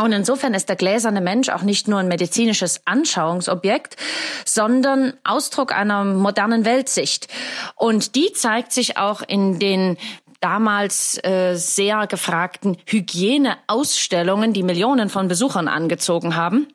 [0.00, 3.96] und insofern ist der gläserne Mensch auch nicht nur ein medizinisches Anschauungsobjekt,
[4.44, 7.28] sondern Ausdruck einer modernen Weltsicht.
[7.76, 9.96] Und die zeigt sich auch in den
[10.40, 16.68] damals äh, sehr gefragten Hygieneausstellungen, die Millionen von Besuchern angezogen haben.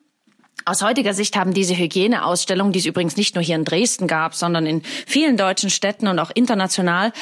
[0.64, 4.34] Aus heutiger Sicht haben diese Hygieneausstellungen, die es übrigens nicht nur hier in Dresden gab,
[4.34, 7.12] sondern in vielen deutschen Städten und auch international,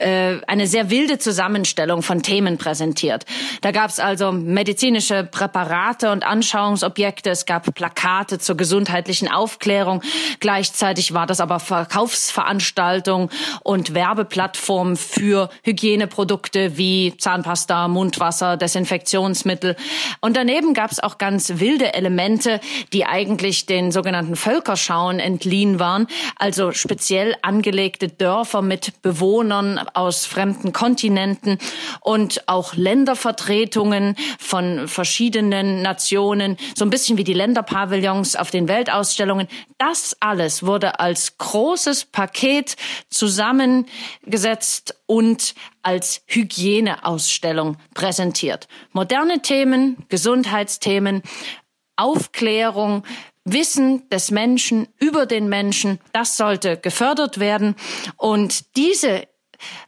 [0.00, 3.24] eine sehr wilde Zusammenstellung von Themen präsentiert.
[3.62, 10.02] Da gab es also medizinische Präparate und Anschauungsobjekte, es gab Plakate zur gesundheitlichen Aufklärung,
[10.40, 13.30] gleichzeitig war das aber Verkaufsveranstaltung
[13.62, 19.76] und Werbeplattform für Hygieneprodukte wie Zahnpasta, Mundwasser, Desinfektionsmittel.
[20.20, 22.60] Und daneben gab es auch ganz wilde Elemente,
[22.92, 26.06] die eigentlich den sogenannten Völkerschauen entliehen waren,
[26.36, 31.58] also speziell angelegte Dörfer mit Bewohnern aus fremden Kontinenten
[32.00, 39.48] und auch Ländervertretungen von verschiedenen Nationen, so ein bisschen wie die Länderpavillons auf den Weltausstellungen.
[39.78, 42.76] Das alles wurde als großes Paket
[43.10, 48.68] zusammengesetzt und als Hygieneausstellung präsentiert.
[48.92, 51.22] Moderne Themen, Gesundheitsthemen,
[51.96, 53.04] Aufklärung,
[53.52, 57.74] Wissen des Menschen über den Menschen, das sollte gefördert werden.
[58.16, 59.26] Und diese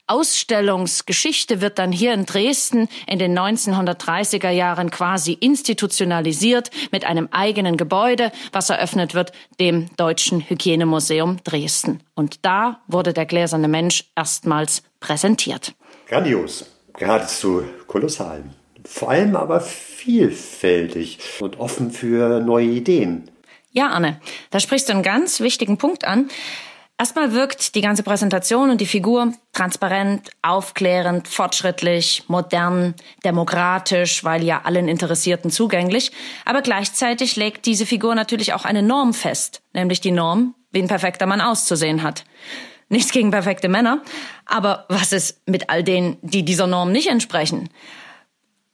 [0.07, 7.77] Ausstellungsgeschichte wird dann hier in Dresden in den 1930er Jahren quasi institutionalisiert mit einem eigenen
[7.77, 12.01] Gebäude, was eröffnet wird, dem Deutschen Hygienemuseum Dresden.
[12.15, 15.75] Und da wurde der gläserne Mensch erstmals präsentiert.
[16.07, 18.45] Grandios, geradezu kolossal.
[18.85, 23.31] Vor allem aber vielfältig und offen für neue Ideen.
[23.73, 26.29] Ja, Anne, da sprichst du einen ganz wichtigen Punkt an.
[27.01, 34.61] Erstmal wirkt die ganze Präsentation und die Figur transparent, aufklärend, fortschrittlich, modern, demokratisch, weil ja
[34.65, 36.13] allen Interessierten zugänglich.
[36.45, 40.89] Aber gleichzeitig legt diese Figur natürlich auch eine Norm fest, nämlich die Norm, wie ein
[40.89, 42.27] perfekter Mann auszusehen hat.
[42.91, 44.03] Nichts gegen perfekte Männer,
[44.45, 47.71] aber was ist mit all denen, die dieser Norm nicht entsprechen?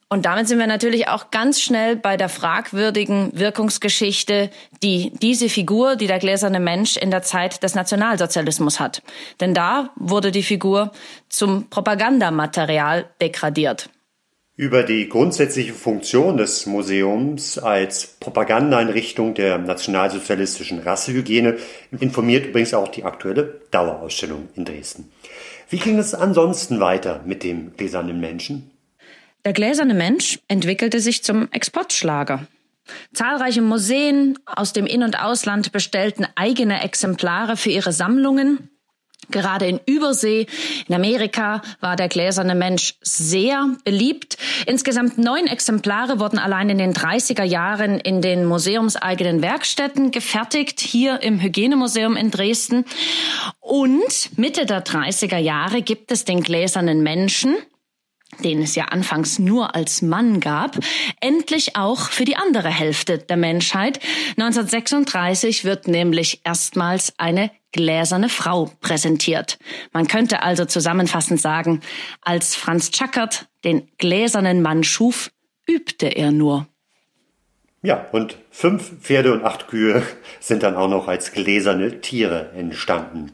[0.09, 4.49] Und damit sind wir natürlich auch ganz schnell bei der fragwürdigen Wirkungsgeschichte,
[4.81, 9.01] die diese Figur, die der gläserne Mensch in der Zeit des Nationalsozialismus hat.
[9.41, 10.93] Denn da wurde die Figur
[11.27, 13.89] zum Propagandamaterial degradiert.
[14.55, 21.57] Über die grundsätzliche Funktion des Museums als Propagandaeinrichtung der nationalsozialistischen Rassehygiene
[21.99, 25.11] informiert übrigens auch die aktuelle Dauerausstellung in Dresden.
[25.69, 28.71] Wie ging es ansonsten weiter mit dem gläsernen Menschen?
[29.45, 32.47] Der gläserne Mensch entwickelte sich zum Exportschlager.
[33.13, 38.69] Zahlreiche Museen aus dem In- und Ausland bestellten eigene Exemplare für ihre Sammlungen.
[39.29, 40.47] Gerade in Übersee,
[40.87, 44.37] in Amerika, war der gläserne Mensch sehr beliebt.
[44.67, 51.21] Insgesamt neun Exemplare wurden allein in den 30er Jahren in den museumseigenen Werkstätten gefertigt, hier
[51.23, 52.85] im Hygienemuseum in Dresden.
[53.59, 57.57] Und Mitte der 30er Jahre gibt es den gläsernen Menschen,
[58.43, 60.77] den es ja anfangs nur als Mann gab,
[61.21, 63.99] endlich auch für die andere Hälfte der Menschheit.
[64.37, 69.57] 1936 wird nämlich erstmals eine gläserne Frau präsentiert.
[69.91, 71.81] Man könnte also zusammenfassend sagen,
[72.21, 75.31] als Franz Tschackert den gläsernen Mann schuf,
[75.65, 76.67] übte er nur.
[77.81, 80.03] Ja, und fünf Pferde und acht Kühe
[80.39, 83.31] sind dann auch noch als gläserne Tiere entstanden.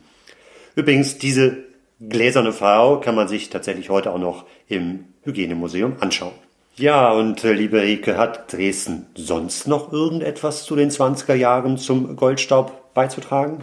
[0.75, 1.63] Übrigens, diese
[2.09, 6.33] gläserne Frau kann man sich tatsächlich heute auch noch im Hygienemuseum anschauen.
[6.75, 12.15] Ja, und äh, liebe Rike, hat Dresden sonst noch irgendetwas zu den 20er Jahren zum
[12.15, 13.59] Goldstaub beizutragen?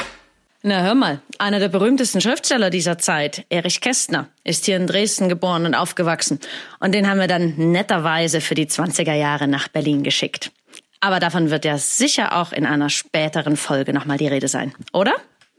[0.62, 5.28] Na hör mal, einer der berühmtesten Schriftsteller dieser Zeit, Erich Kästner, ist hier in Dresden
[5.28, 6.38] geboren und aufgewachsen.
[6.80, 10.52] Und den haben wir dann netterweise für die 20er Jahre nach Berlin geschickt.
[11.00, 15.14] Aber davon wird ja sicher auch in einer späteren Folge nochmal die Rede sein, oder?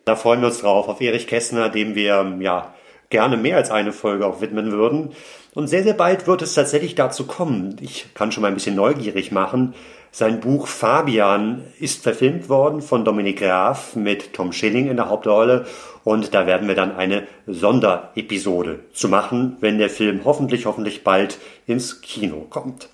[0.06, 2.74] Da freuen wir uns drauf, auf Erich Kästner, dem wir ja
[3.10, 5.12] gerne mehr als eine Folge auch widmen würden.
[5.54, 7.76] Und sehr, sehr bald wird es tatsächlich dazu kommen.
[7.82, 9.76] Ich kann schon mal ein bisschen neugierig machen.
[10.14, 15.66] Sein Buch Fabian ist verfilmt worden von Dominik Graf mit Tom Schilling in der Hauptrolle.
[16.04, 21.38] Und da werden wir dann eine Sonderepisode zu machen, wenn der Film hoffentlich, hoffentlich bald
[21.68, 22.90] ins Kino kommt.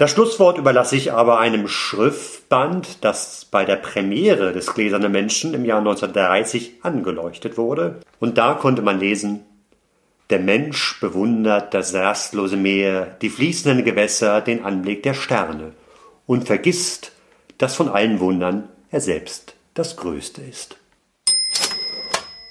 [0.00, 5.66] Das Schlusswort überlasse ich aber einem Schriftband, das bei der Premiere des Gläsernen Menschen im
[5.66, 8.00] Jahr 1930 angeleuchtet wurde.
[8.18, 9.40] Und da konnte man lesen,
[10.30, 15.72] der Mensch bewundert das rastlose Meer, die fließenden Gewässer, den Anblick der Sterne
[16.26, 17.12] und vergisst,
[17.58, 20.79] dass von allen Wundern er selbst das Größte ist.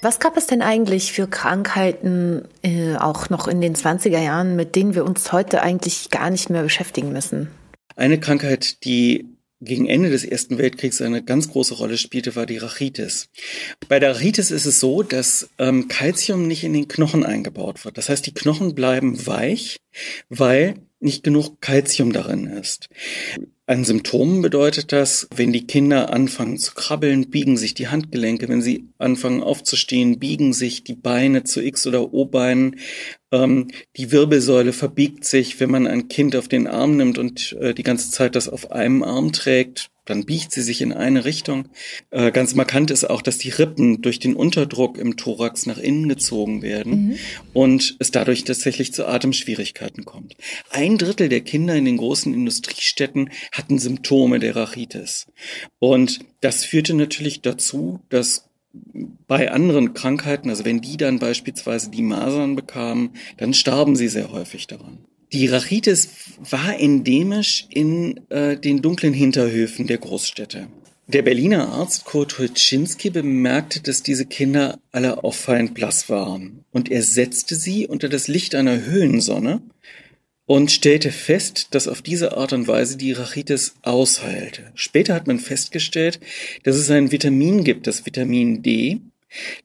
[0.02, 4.74] Was gab es denn eigentlich für Krankheiten äh, auch noch in den 20er Jahren, mit
[4.74, 7.48] denen wir uns heute eigentlich gar nicht mehr beschäftigen müssen?
[7.96, 9.26] Eine Krankheit, die
[9.60, 13.28] gegen Ende des Ersten Weltkriegs eine ganz große Rolle spielte, war die Rachitis.
[13.88, 17.98] Bei der Rachitis ist es so, dass ähm, Calcium nicht in den Knochen eingebaut wird.
[17.98, 19.76] Das heißt, die Knochen bleiben weich,
[20.30, 22.88] weil nicht genug Calcium darin ist.
[23.70, 28.62] An Symptomen bedeutet das, wenn die Kinder anfangen zu krabbeln, biegen sich die Handgelenke, wenn
[28.62, 32.80] sie anfangen aufzustehen, biegen sich die Beine zu X- oder O-Beinen,
[33.32, 37.74] ähm, die Wirbelsäule verbiegt sich, wenn man ein Kind auf den Arm nimmt und äh,
[37.74, 41.68] die ganze Zeit das auf einem Arm trägt, dann biegt sie sich in eine Richtung.
[42.10, 46.08] Äh, ganz markant ist auch, dass die Rippen durch den Unterdruck im Thorax nach innen
[46.08, 47.18] gezogen werden mhm.
[47.52, 50.36] und es dadurch tatsächlich zu Atemschwierigkeiten kommt.
[50.70, 55.26] Ein Drittel der Kinder in den großen Industriestädten hatten Symptome der Rachitis.
[55.78, 62.02] Und das führte natürlich dazu, dass bei anderen Krankheiten, also wenn die dann beispielsweise die
[62.02, 64.98] Masern bekamen, dann starben sie sehr häufig daran.
[65.32, 66.08] Die Rachitis
[66.50, 70.66] war endemisch in äh, den dunklen Hinterhöfen der Großstädte.
[71.06, 76.64] Der Berliner Arzt Kurt Hulczynski bemerkte, dass diese Kinder alle auffallend blass waren.
[76.70, 79.60] Und er setzte sie unter das Licht einer Höhlensonne
[80.50, 84.72] und stellte fest, dass auf diese Art und Weise die Rachitis ausheilte.
[84.74, 86.18] Später hat man festgestellt,
[86.64, 88.98] dass es ein Vitamin gibt, das Vitamin D,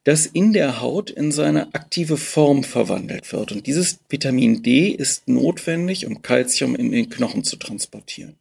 [0.04, 3.52] das in der Haut in seine aktive Form verwandelt wird.
[3.52, 8.36] Und dieses Vitamin D ist notwendig, um Kalzium in den Knochen zu transportieren.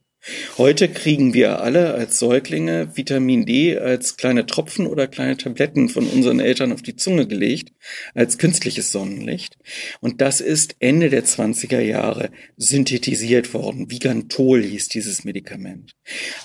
[0.57, 6.07] Heute kriegen wir alle als Säuglinge Vitamin D als kleine Tropfen oder kleine Tabletten von
[6.07, 7.73] unseren Eltern auf die Zunge gelegt,
[8.15, 9.57] als künstliches Sonnenlicht.
[10.01, 13.91] Und das ist Ende der 20er Jahre synthetisiert worden.
[13.91, 15.95] Vigantol hieß dieses Medikament.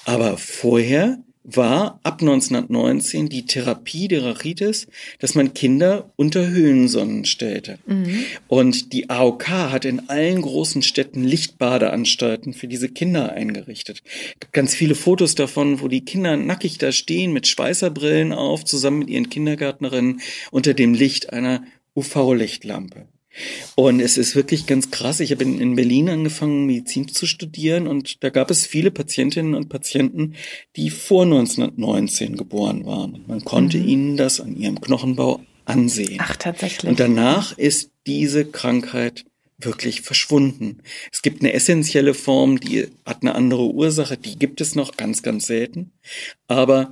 [0.05, 1.23] Aber vorher
[1.57, 4.87] war ab 1919 die Therapie der Rachitis,
[5.19, 7.79] dass man Kinder unter Höhensonnen stellte.
[7.87, 8.25] Mhm.
[8.49, 14.03] Und die AOK hat in allen großen Städten Lichtbadeanstalten für diese Kinder eingerichtet.
[14.05, 18.65] Es gibt ganz viele Fotos davon, wo die Kinder nackig da stehen mit Schweißerbrillen auf,
[18.65, 23.07] zusammen mit ihren Kindergärtnerinnen unter dem Licht einer UV-Lichtlampe.
[23.77, 25.21] Und es ist wirklich ganz krass.
[25.21, 29.69] Ich habe in, Berlin angefangen, Medizin zu studieren und da gab es viele Patientinnen und
[29.69, 30.35] Patienten,
[30.77, 33.25] die vor 1919 geboren waren.
[33.27, 33.89] Man konnte mhm.
[33.89, 36.19] ihnen das an ihrem Knochenbau ansehen.
[36.21, 36.91] Ach, tatsächlich.
[36.91, 39.25] Und danach ist diese Krankheit
[39.59, 40.79] wirklich verschwunden.
[41.13, 45.23] Es gibt eine essentielle Form, die hat eine andere Ursache, die gibt es noch ganz,
[45.23, 45.93] ganz selten.
[46.49, 46.91] Aber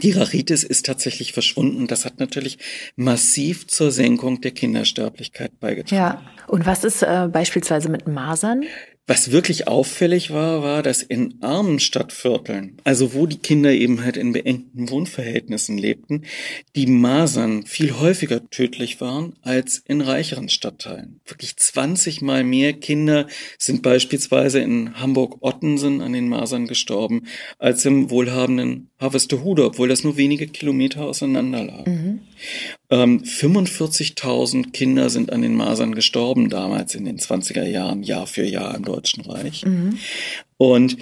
[0.00, 1.86] die Rachitis ist tatsächlich verschwunden.
[1.86, 2.58] Das hat natürlich
[2.96, 5.96] massiv zur Senkung der Kindersterblichkeit beigetragen.
[5.96, 6.22] Ja.
[6.46, 8.64] Und was ist äh, beispielsweise mit Masern?
[9.12, 14.16] Was wirklich auffällig war, war, dass in armen Stadtvierteln, also wo die Kinder eben halt
[14.16, 16.22] in beengten Wohnverhältnissen lebten,
[16.74, 21.20] die Masern viel häufiger tödlich waren als in reicheren Stadtteilen.
[21.26, 23.26] Wirklich 20 mal mehr Kinder
[23.58, 27.26] sind beispielsweise in Hamburg-Ottensen an den Masern gestorben,
[27.58, 31.84] als im wohlhabenden Harvestehude, obwohl das nur wenige Kilometer auseinander lag.
[31.84, 32.20] Mhm.
[32.92, 38.44] Ähm, 45.000 Kinder sind an den Masern gestorben damals in den 20er Jahren, Jahr für
[38.44, 39.64] Jahr im Deutschen Reich.
[39.64, 39.98] Mhm.
[40.58, 40.98] Und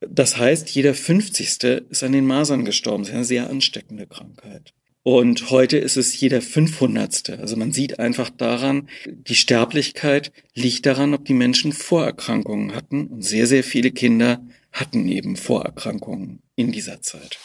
[0.00, 1.64] das heißt, jeder 50.
[1.88, 3.04] ist an den Masern gestorben.
[3.04, 4.74] Das ist eine sehr ansteckende Krankheit.
[5.02, 7.30] Und heute ist es jeder 500.
[7.30, 13.06] Also man sieht einfach daran, die Sterblichkeit liegt daran, ob die Menschen Vorerkrankungen hatten.
[13.06, 17.38] Und sehr, sehr viele Kinder hatten eben Vorerkrankungen in dieser Zeit.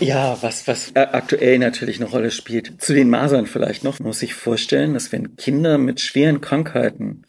[0.00, 2.80] Ja, was, was aktuell natürlich eine Rolle spielt.
[2.80, 7.22] Zu den Masern vielleicht noch, muss ich vorstellen, dass wenn Kinder mit schweren Krankheiten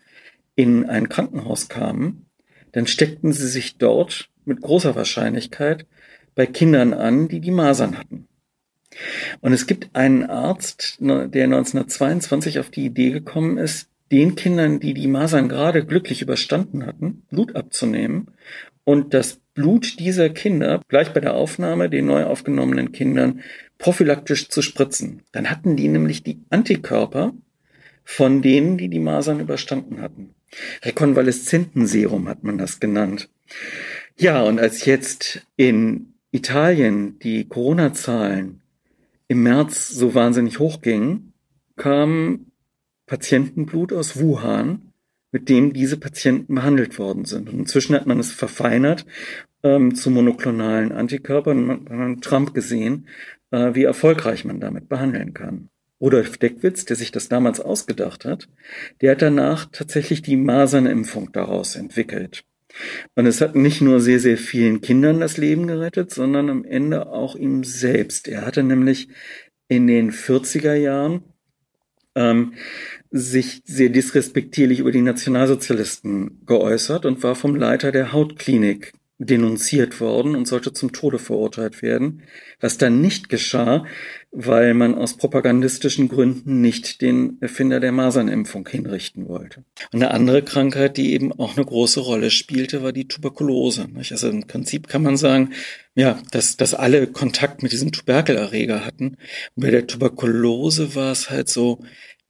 [0.56, 2.26] in ein Krankenhaus kamen,
[2.74, 5.86] dann steckten sie sich dort mit großer Wahrscheinlichkeit
[6.36, 8.28] bei Kindern an, die die Masern hatten.
[9.42, 14.94] Und es gibt einen Arzt, der 1922 auf die Idee gekommen ist, den Kindern, die
[14.94, 18.32] die Masern gerade glücklich überstanden hatten, Blut abzunehmen
[18.84, 23.42] und das Blut dieser Kinder gleich bei der Aufnahme den neu aufgenommenen Kindern
[23.80, 25.24] prophylaktisch zu spritzen.
[25.32, 27.34] Dann hatten die nämlich die Antikörper
[28.04, 30.36] von denen, die die Masern überstanden hatten.
[30.84, 33.30] Rekonvaleszentenserum hat man das genannt.
[34.16, 38.62] Ja, und als jetzt in Italien die Corona-Zahlen
[39.28, 41.34] im März so wahnsinnig hochgingen,
[41.78, 42.52] kam
[43.08, 44.87] Patientenblut aus Wuhan
[45.32, 47.50] mit dem diese Patienten behandelt worden sind.
[47.50, 49.06] Und inzwischen hat man es verfeinert
[49.64, 51.66] ähm, zu monoklonalen Antikörpern.
[51.66, 53.08] Man hat Trump gesehen,
[53.52, 55.70] äh, wie erfolgreich man damit behandeln kann.
[56.00, 58.48] Rudolf Deckwitz, der sich das damals ausgedacht hat,
[59.02, 62.44] der hat danach tatsächlich die Masernimpfung daraus entwickelt.
[63.16, 67.08] Und es hat nicht nur sehr, sehr vielen Kindern das Leben gerettet, sondern am Ende
[67.08, 68.28] auch ihm selbst.
[68.28, 69.10] Er hatte nämlich
[69.68, 71.24] in den 40er Jahren
[72.14, 72.54] ähm,
[73.12, 80.36] sich sehr disrespektierlich über die Nationalsozialisten geäußert und war vom Leiter der Hautklinik denunziert worden
[80.36, 82.22] und sollte zum Tode verurteilt werden,
[82.60, 83.84] was dann nicht geschah,
[84.32, 89.64] weil man aus propagandistischen Gründen nicht den Erfinder der Masernimpfung hinrichten wollte.
[89.92, 93.88] Und eine andere Krankheit, die eben auch eine große Rolle spielte, war die Tuberkulose.
[93.96, 95.54] Also im Prinzip kann man sagen,
[95.96, 99.18] ja, dass, dass alle Kontakt mit diesem Tuberkelerreger hatten.
[99.56, 101.80] Und bei der Tuberkulose war es halt so,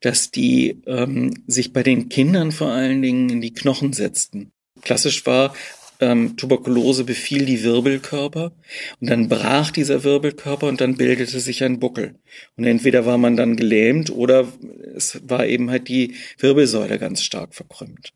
[0.02, 4.52] dass die ähm, sich bei den Kindern vor allen Dingen in die Knochen setzten.
[4.82, 5.54] Klassisch war,
[6.00, 8.52] ähm, Tuberkulose befiel die Wirbelkörper
[9.00, 12.16] und dann brach dieser Wirbelkörper und dann bildete sich ein Buckel.
[12.56, 14.48] Und entweder war man dann gelähmt oder
[14.96, 18.14] es war eben halt die Wirbelsäule ganz stark verkrümmt.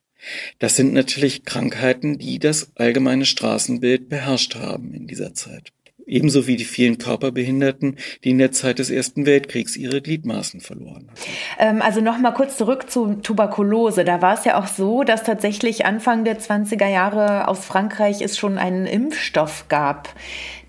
[0.59, 5.71] Das sind natürlich Krankheiten, die das allgemeine Straßenbild beherrscht haben in dieser Zeit
[6.12, 11.07] ebenso wie die vielen Körperbehinderten, die in der Zeit des Ersten Weltkriegs ihre Gliedmaßen verloren
[11.09, 11.32] hatten.
[11.57, 14.03] Ähm, also nochmal kurz zurück zu Tuberkulose.
[14.03, 18.38] Da war es ja auch so, dass tatsächlich Anfang der 20er Jahre aus Frankreich es
[18.38, 20.09] schon einen Impfstoff gab,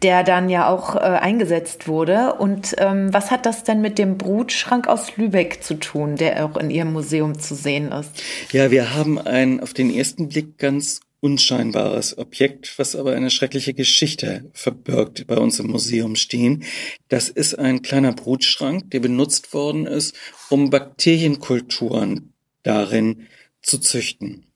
[0.03, 2.35] der dann ja auch äh, eingesetzt wurde.
[2.35, 6.57] Und ähm, was hat das denn mit dem Brutschrank aus Lübeck zu tun, der auch
[6.57, 8.11] in Ihrem Museum zu sehen ist?
[8.53, 13.75] Ja, wir haben ein auf den ersten Blick ganz unscheinbares Objekt, was aber eine schreckliche
[13.75, 16.65] Geschichte verbirgt, bei uns im Museum stehen.
[17.09, 20.17] Das ist ein kleiner Brutschrank, der benutzt worden ist,
[20.51, 22.33] um Bakterienkulturen
[22.65, 23.29] darin
[23.63, 24.47] zu züchten.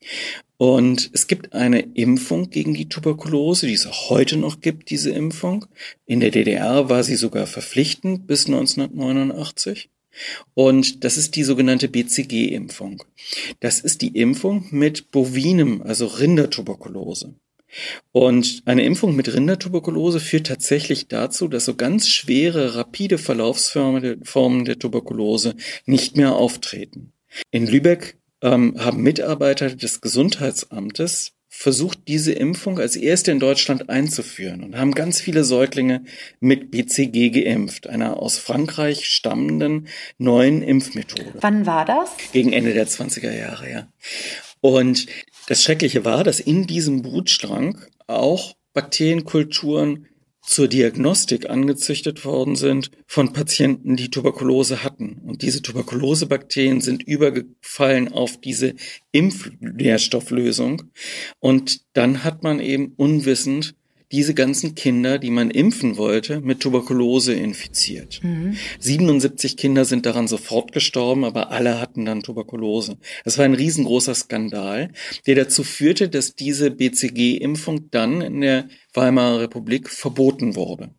[0.58, 5.10] Und es gibt eine Impfung gegen die Tuberkulose, die es auch heute noch gibt, diese
[5.10, 5.66] Impfung.
[6.04, 9.88] In der DDR war sie sogar verpflichtend bis 1989.
[10.54, 13.02] Und das ist die sogenannte BCG-Impfung.
[13.60, 17.34] Das ist die Impfung mit bovinem, also Rindertuberkulose.
[18.12, 24.78] Und eine Impfung mit Rindertuberkulose führt tatsächlich dazu, dass so ganz schwere, rapide Verlaufsformen der
[24.78, 27.12] Tuberkulose nicht mehr auftreten.
[27.50, 34.62] In Lübeck ähm, haben Mitarbeiter des Gesundheitsamtes versucht, diese Impfung als erste in Deutschland einzuführen
[34.62, 36.04] und haben ganz viele Säuglinge
[36.38, 39.88] mit BCG geimpft, einer aus Frankreich stammenden
[40.18, 41.32] neuen Impfmethode.
[41.40, 42.11] Wann war das?
[42.32, 43.88] Gegen Ende der 20er Jahre, ja.
[44.61, 45.07] Und
[45.48, 50.09] das Schreckliche war, dass in diesem Brutstrang auch Bakterienkulturen
[50.47, 55.20] zur Diagnostik angezüchtet worden sind von Patienten, die Tuberkulose hatten.
[55.24, 58.74] Und diese Tuberkulosebakterien sind übergefallen auf diese
[59.12, 60.84] Impfnährstofflösung.
[61.40, 63.74] Und dann hat man eben unwissend
[64.12, 68.20] diese ganzen Kinder, die man impfen wollte, mit Tuberkulose infiziert.
[68.22, 68.57] Mhm.
[68.78, 72.98] 77 Kinder sind daran sofort gestorben, aber alle hatten dann Tuberkulose.
[73.24, 74.90] Das war ein riesengroßer Skandal,
[75.26, 80.90] der dazu führte, dass diese BCG-Impfung dann in der Weimarer Republik verboten wurde.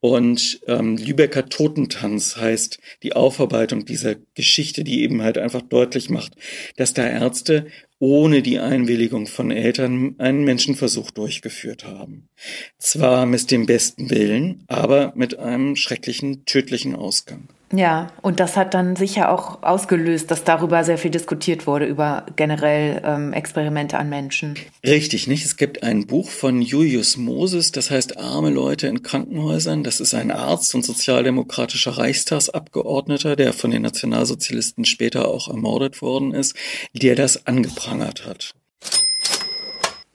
[0.00, 6.34] Und ähm, Lübecker Totentanz heißt die Aufarbeitung dieser Geschichte, die eben halt einfach deutlich macht,
[6.76, 7.66] dass da Ärzte
[8.04, 12.28] ohne die Einwilligung von Eltern einen Menschenversuch durchgeführt haben.
[12.76, 17.48] Zwar mit dem besten Willen, aber mit einem schrecklichen, tödlichen Ausgang.
[17.72, 22.24] Ja, und das hat dann sicher auch ausgelöst, dass darüber sehr viel diskutiert wurde, über
[22.36, 24.54] generell ähm, Experimente an Menschen.
[24.84, 25.44] Richtig, nicht?
[25.44, 29.82] Es gibt ein Buch von Julius Moses, das heißt Arme Leute in Krankenhäusern.
[29.82, 36.32] Das ist ein Arzt und sozialdemokratischer Reichstagsabgeordneter, der von den Nationalsozialisten später auch ermordet worden
[36.32, 36.54] ist,
[36.92, 38.54] der das angeprangert hat.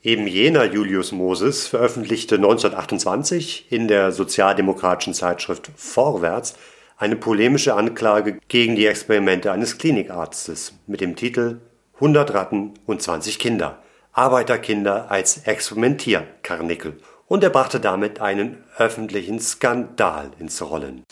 [0.01, 6.55] Eben jener Julius Moses veröffentlichte 1928 in der sozialdemokratischen Zeitschrift Vorwärts
[6.99, 11.61] eine polemische Anklage gegen die Experimente eines Klinikarztes mit dem Titel
[11.95, 13.81] 100 Ratten und 20 Kinder.
[14.11, 16.97] Arbeiterkinder als Experimentierkarnickel.
[17.27, 21.03] Und er brachte damit einen öffentlichen Skandal ins Rollen.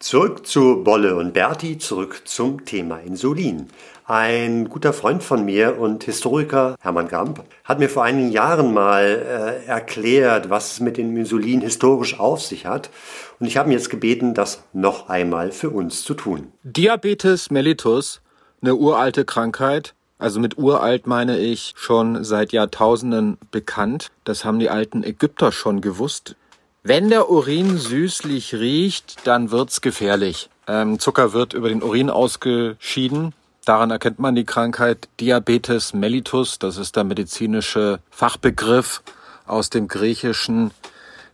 [0.00, 3.68] Zurück zu Bolle und Berti, zurück zum Thema Insulin.
[4.10, 9.04] Ein guter Freund von mir und Historiker, Hermann Gramp, hat mir vor einigen Jahren mal
[9.04, 12.90] äh, erklärt, was es mit dem Insulin historisch auf sich hat.
[13.38, 16.50] Und ich habe ihn jetzt gebeten, das noch einmal für uns zu tun.
[16.64, 18.20] Diabetes mellitus,
[18.60, 19.94] eine uralte Krankheit.
[20.18, 24.10] Also mit uralt meine ich schon seit Jahrtausenden bekannt.
[24.24, 26.34] Das haben die alten Ägypter schon gewusst.
[26.82, 30.50] Wenn der Urin süßlich riecht, dann wird's gefährlich.
[30.66, 33.34] Ähm, Zucker wird über den Urin ausgeschieden.
[33.70, 36.58] Daran erkennt man die Krankheit Diabetes mellitus.
[36.58, 39.00] Das ist der medizinische Fachbegriff
[39.46, 40.72] aus dem Griechischen.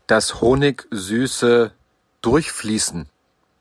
[0.06, 1.72] Das honigsüße
[2.20, 3.08] Durchfließen,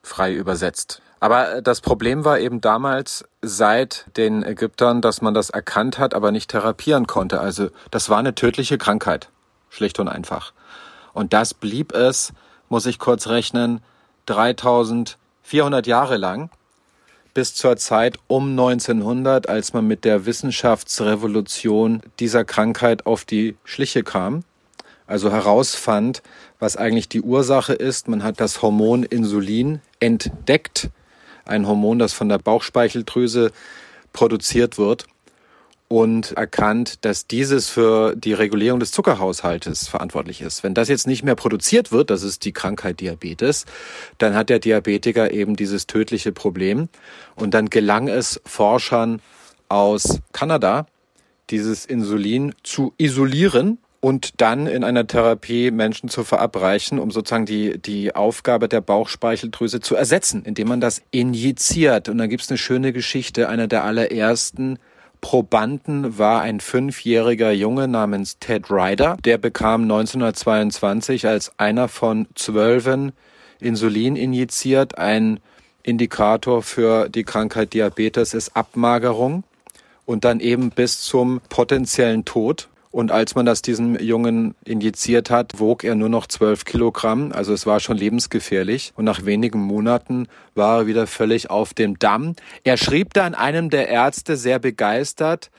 [0.03, 1.01] frei übersetzt.
[1.21, 6.33] Aber das Problem war eben damals seit den Ägyptern, dass man das erkannt hat, aber
[6.33, 7.39] nicht therapieren konnte.
[7.39, 9.29] Also das war eine tödliche Krankheit.
[9.69, 10.51] Schlicht und einfach.
[11.13, 12.33] Und das blieb es,
[12.67, 13.81] muss ich kurz rechnen,
[14.25, 16.49] 3400 Jahre lang
[17.35, 24.01] bis zur Zeit um 1900, als man mit der Wissenschaftsrevolution dieser Krankheit auf die Schliche
[24.01, 24.43] kam.
[25.05, 26.23] Also herausfand,
[26.57, 28.07] was eigentlich die Ursache ist.
[28.07, 30.89] Man hat das Hormon Insulin entdeckt.
[31.45, 33.51] Ein Hormon, das von der Bauchspeicheldrüse
[34.13, 35.05] produziert wird
[35.87, 40.63] und erkannt, dass dieses für die Regulierung des Zuckerhaushaltes verantwortlich ist.
[40.63, 43.65] Wenn das jetzt nicht mehr produziert wird, das ist die Krankheit Diabetes,
[44.17, 46.89] dann hat der Diabetiker eben dieses tödliche Problem.
[47.35, 49.21] Und dann gelang es Forschern
[49.69, 50.87] aus Kanada,
[51.51, 57.79] dieses Insulin zu isolieren und dann in einer Therapie Menschen zu verabreichen, um sozusagen die,
[57.79, 62.09] die Aufgabe der Bauchspeicheldrüse zu ersetzen, indem man das injiziert.
[62.09, 64.79] Und da gibt es eine schöne Geschichte, einer der allerersten
[65.21, 69.17] Probanden war ein fünfjähriger Junge namens Ted Ryder.
[69.23, 73.11] Der bekam 1922 als einer von zwölfen
[73.59, 74.97] Insulin injiziert.
[74.97, 75.39] Ein
[75.83, 79.43] Indikator für die Krankheit Diabetes ist Abmagerung
[80.05, 82.69] und dann eben bis zum potenziellen Tod.
[82.95, 87.33] Und als man das diesem Jungen injiziert hat, wog er nur noch 12 Kilogramm.
[87.33, 88.93] Also es war schon lebensgefährlich.
[88.95, 92.37] Und nach wenigen Monaten war er wieder völlig auf dem Damm.
[92.63, 95.51] Er schrieb dann einem der Ärzte sehr begeistert,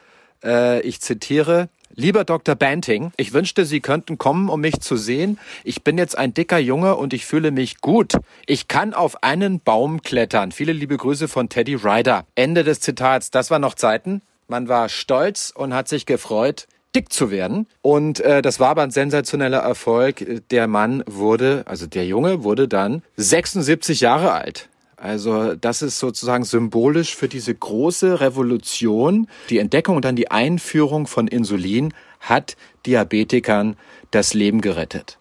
[0.42, 2.54] äh, ich zitiere, Lieber Dr.
[2.54, 5.38] Banting, ich wünschte, Sie könnten kommen, um mich zu sehen.
[5.62, 8.14] Ich bin jetzt ein dicker Junge und ich fühle mich gut.
[8.46, 10.52] Ich kann auf einen Baum klettern.
[10.52, 12.24] Viele liebe Grüße von Teddy Ryder.
[12.34, 13.30] Ende des Zitats.
[13.30, 14.22] Das war noch Zeiten.
[14.48, 16.66] Man war stolz und hat sich gefreut
[16.96, 17.66] dick zu werden.
[17.82, 20.48] Und äh, das war aber ein sensationeller Erfolg.
[20.50, 24.68] Der Mann wurde, also der Junge wurde dann 76 Jahre alt.
[24.96, 29.28] Also das ist sozusagen symbolisch für diese große Revolution.
[29.50, 33.76] Die Entdeckung und dann die Einführung von Insulin hat Diabetikern
[34.10, 35.18] das Leben gerettet.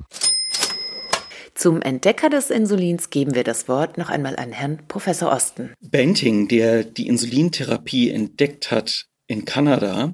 [1.55, 5.73] Zum Entdecker des Insulins geben wir das Wort noch einmal an Herrn Professor Osten.
[5.81, 10.13] Benting, der die Insulintherapie entdeckt hat, in Kanada.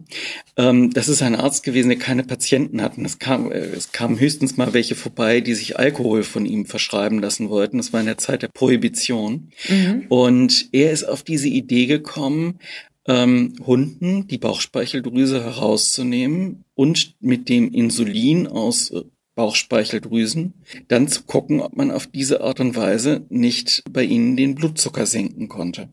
[0.58, 3.04] Ähm, das ist ein Arzt gewesen, der keine Patienten hatten.
[3.04, 7.20] Es kam, äh, es kamen höchstens mal welche vorbei, die sich Alkohol von ihm verschreiben
[7.20, 7.78] lassen wollten.
[7.78, 9.52] Das war in der Zeit der Prohibition.
[9.68, 10.06] Mhm.
[10.10, 12.60] Und er ist auf diese Idee gekommen,
[13.08, 19.02] ähm, Hunden die Bauchspeicheldrüse herauszunehmen und mit dem Insulin aus äh,
[19.36, 20.54] Bauchspeicheldrüsen,
[20.88, 25.06] dann zu gucken, ob man auf diese Art und Weise nicht bei ihnen den Blutzucker
[25.06, 25.90] senken konnte.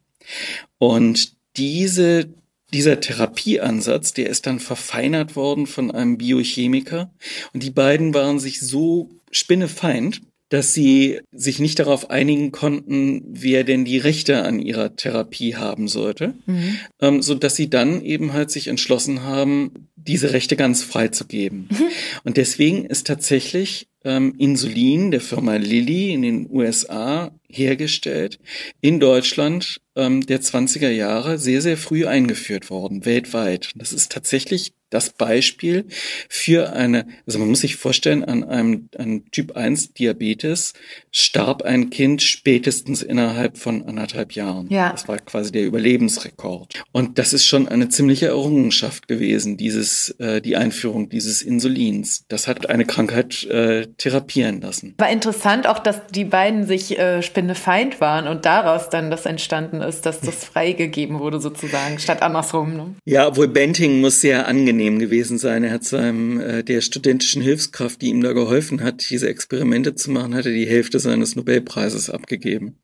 [0.79, 2.29] Und diese
[2.73, 7.11] dieser Therapieansatz, der ist dann verfeinert worden von einem Biochemiker.
[7.53, 13.65] Und die beiden waren sich so spinnefeind, dass sie sich nicht darauf einigen konnten, wer
[13.65, 16.79] denn die Rechte an ihrer Therapie haben sollte, mhm.
[17.01, 21.69] ähm, so dass sie dann eben halt sich entschlossen haben, diese Rechte ganz freizugeben.
[21.71, 21.89] Mhm.
[22.25, 28.39] Und deswegen ist tatsächlich ähm, Insulin der Firma Lilly in den USA hergestellt,
[28.81, 33.73] in Deutschland ähm, der 20er Jahre sehr, sehr früh eingeführt worden, weltweit.
[33.75, 35.87] Das ist tatsächlich das Beispiel
[36.29, 40.73] für eine, also man muss sich vorstellen, an einem, an Typ 1 Diabetes
[41.11, 44.69] starb ein Kind spätestens innerhalb von anderthalb Jahren.
[44.71, 44.91] Ja.
[44.91, 46.83] Das war quasi der Überlebensrekord.
[46.93, 52.25] Und das ist schon eine ziemliche Errungenschaft gewesen, dieses, äh, die Einführung dieses Insulins.
[52.29, 54.95] Das hat eine Krankheit äh, therapieren lassen.
[54.99, 59.81] War interessant auch, dass die beiden sich äh, Spinnefeind waren und daraus dann das entstanden
[59.81, 62.77] ist, dass das freigegeben wurde sozusagen, statt andersrum.
[62.77, 62.95] Ne?
[63.05, 65.65] Ja, obwohl Benting muss sehr angenehm gewesen sein.
[65.65, 70.11] Er hat seinem, äh, der studentischen Hilfskraft, die ihm da geholfen hat, diese Experimente zu
[70.11, 72.77] machen, hat er die Hälfte seines Nobelpreises abgegeben.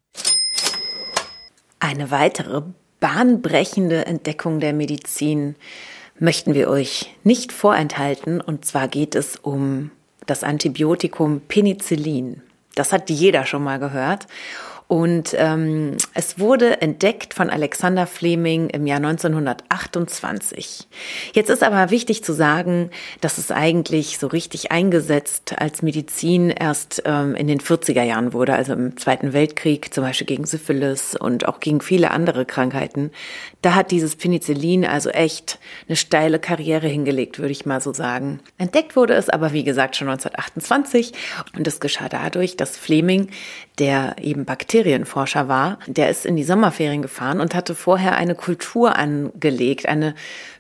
[1.81, 2.63] Eine weitere
[3.01, 5.57] bahnbrechende Entdeckung der Medizin
[6.19, 8.41] möchten wir euch nicht vorenthalten.
[8.41, 9.91] Und zwar geht es um
[10.27, 12.43] das Antibiotikum Penicillin.
[12.75, 14.27] Das hat jeder schon mal gehört.
[14.87, 20.87] Und ähm, es wurde entdeckt von Alexander Fleming im Jahr 1928.
[21.33, 22.91] Jetzt ist aber wichtig zu sagen,
[23.23, 28.55] dass es eigentlich so richtig eingesetzt als Medizin erst ähm, in den 40er Jahren wurde,
[28.55, 33.11] also im Zweiten Weltkrieg, zum Beispiel gegen Syphilis und auch gegen viele andere Krankheiten.
[33.65, 35.59] Da hat dieses Penicillin also echt
[35.89, 38.41] eine steile Karriere hingelegt, würde ich mal so sagen.
[38.59, 41.15] Entdeckt wurde es aber, wie gesagt, schon 1928
[41.57, 43.31] und das geschah dadurch, dass Fleming,
[43.79, 48.97] der eben Bakterienforscher war, der ist in die Sommerferien gefahren und hatte vorher eine Kultur
[48.97, 50.15] angelegt, eine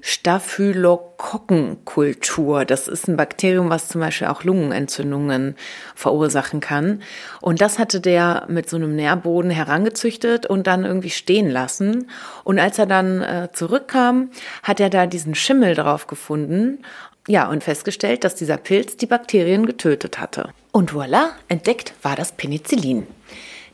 [0.06, 2.66] Staphylokokkenkultur.
[2.66, 5.56] Das ist ein Bakterium, was zum Beispiel auch Lungenentzündungen
[5.94, 7.00] verursachen kann.
[7.40, 12.10] Und das hatte der mit so einem Nährboden herangezüchtet und dann irgendwie stehen lassen.
[12.44, 14.28] Und als er dann äh, zurückkam,
[14.62, 16.84] hat er da diesen Schimmel drauf gefunden.
[17.26, 20.50] Ja, und festgestellt, dass dieser Pilz die Bakterien getötet hatte.
[20.70, 23.06] Und voilà, entdeckt war das Penicillin.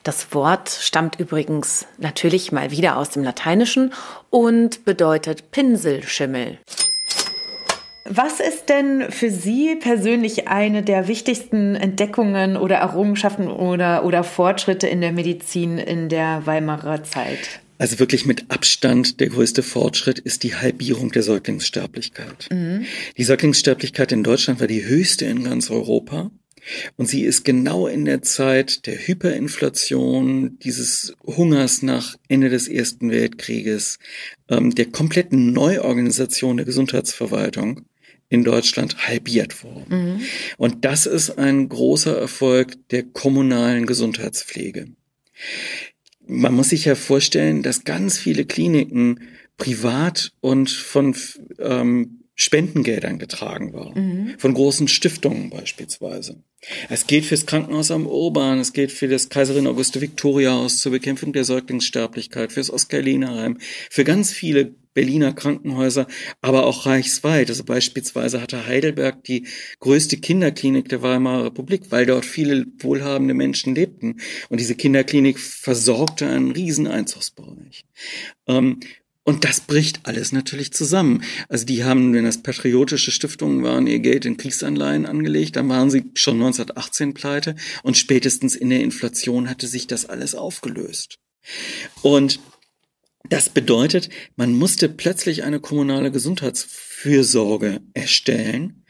[0.03, 3.93] Das Wort stammt übrigens natürlich mal wieder aus dem Lateinischen
[4.31, 6.59] und bedeutet Pinselschimmel.
[8.13, 14.89] Was ist denn für Sie persönlich eine der wichtigsten Entdeckungen oder Errungenschaften oder, oder Fortschritte
[14.89, 17.61] in der Medizin in der Weimarer Zeit?
[17.79, 22.49] Also wirklich mit Abstand der größte Fortschritt ist die Halbierung der Säuglingssterblichkeit.
[22.51, 22.85] Mhm.
[23.17, 26.31] Die Säuglingssterblichkeit in Deutschland war die höchste in ganz Europa.
[26.97, 33.11] Und sie ist genau in der Zeit der Hyperinflation, dieses Hungers nach Ende des Ersten
[33.11, 33.99] Weltkrieges,
[34.49, 37.83] ähm, der kompletten Neuorganisation der Gesundheitsverwaltung
[38.29, 40.15] in Deutschland halbiert worden.
[40.15, 40.21] Mhm.
[40.57, 44.87] Und das ist ein großer Erfolg der kommunalen Gesundheitspflege.
[46.27, 49.21] Man muss sich ja vorstellen, dass ganz viele Kliniken
[49.57, 51.17] privat und von
[51.59, 54.35] ähm, Spendengeldern getragen war, mhm.
[54.39, 56.43] von großen Stiftungen beispielsweise.
[56.91, 60.93] Es geht fürs Krankenhaus am Urban, es geht für das Kaiserin Auguste Victoria Haus zur
[60.93, 63.59] Bekämpfung der Säuglingssterblichkeit, fürs Oskar-Lehner-Heim,
[63.89, 66.07] für ganz viele Berliner Krankenhäuser,
[66.41, 67.49] aber auch reichsweit.
[67.49, 69.47] Also beispielsweise hatte Heidelberg die
[69.79, 74.21] größte Kinderklinik der Weimarer Republik, weil dort viele wohlhabende Menschen lebten.
[74.49, 77.85] Und diese Kinderklinik versorgte einen riesen Einzugsbereich.
[78.49, 78.81] Ähm,
[79.31, 81.23] und das bricht alles natürlich zusammen.
[81.49, 85.89] Also die haben, wenn das patriotische Stiftungen waren, ihr Geld in Kriegsanleihen angelegt, dann waren
[85.89, 87.55] sie schon 1918 pleite
[87.85, 91.21] und spätestens in der Inflation hatte sich das alles aufgelöst.
[92.03, 92.41] Und
[93.29, 96.11] das bedeutet, man musste plötzlich eine kommunale
[97.03, 98.85] Gesundheitsfürsorge erstellen.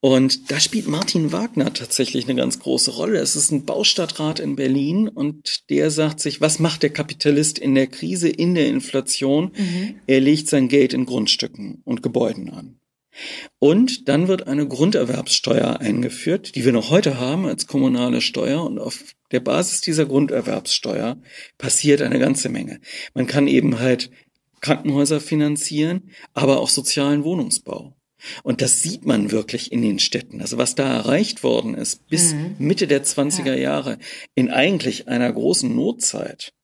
[0.00, 3.18] Und da spielt Martin Wagner tatsächlich eine ganz große Rolle.
[3.20, 7.74] Es ist ein Baustadtrat in Berlin und der sagt sich, was macht der Kapitalist in
[7.74, 9.52] der Krise, in der Inflation?
[9.56, 9.94] Mhm.
[10.06, 12.80] Er legt sein Geld in Grundstücken und Gebäuden an.
[13.58, 18.64] Und dann wird eine Grunderwerbssteuer eingeführt, die wir noch heute haben als kommunale Steuer.
[18.64, 21.16] Und auf der Basis dieser Grunderwerbssteuer
[21.56, 22.80] passiert eine ganze Menge.
[23.14, 24.10] Man kann eben halt
[24.64, 27.94] Krankenhäuser finanzieren, aber auch sozialen Wohnungsbau.
[28.42, 30.40] Und das sieht man wirklich in den Städten.
[30.40, 32.56] Also was da erreicht worden ist bis mhm.
[32.58, 33.98] Mitte der 20er Jahre
[34.34, 36.54] in eigentlich einer großen Notzeit,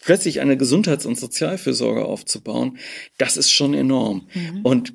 [0.00, 2.78] plötzlich eine Gesundheits- und Sozialfürsorge aufzubauen,
[3.18, 4.28] das ist schon enorm.
[4.32, 4.60] Mhm.
[4.62, 4.94] Und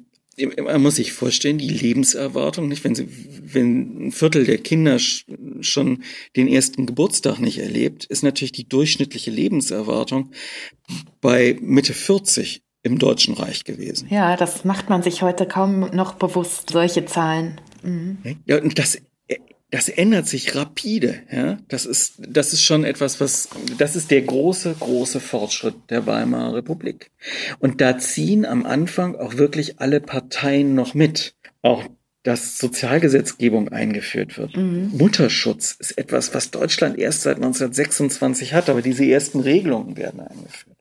[0.63, 3.07] man muss sich vorstellen, die Lebenserwartung, nicht, wenn sie,
[3.41, 6.03] wenn ein Viertel der Kinder schon
[6.35, 10.31] den ersten Geburtstag nicht erlebt, ist natürlich die durchschnittliche Lebenserwartung
[11.21, 14.07] bei Mitte 40 im Deutschen Reich gewesen.
[14.09, 17.59] Ja, das macht man sich heute kaum noch bewusst, solche Zahlen.
[17.83, 18.17] Mhm.
[18.45, 19.01] Ja, und das
[19.71, 21.21] das ändert sich rapide.
[21.31, 21.59] Ja?
[21.67, 26.55] Das, ist, das ist schon etwas, was, das ist der große, große Fortschritt der Weimarer
[26.55, 27.11] Republik.
[27.59, 31.35] Und da ziehen am Anfang auch wirklich alle Parteien noch mit.
[31.61, 31.83] Auch
[32.23, 34.55] dass Sozialgesetzgebung eingeführt wird.
[34.57, 34.91] Mhm.
[34.93, 40.75] Mutterschutz ist etwas, was Deutschland erst seit 1926 hat, aber diese ersten Regelungen werden eingeführt.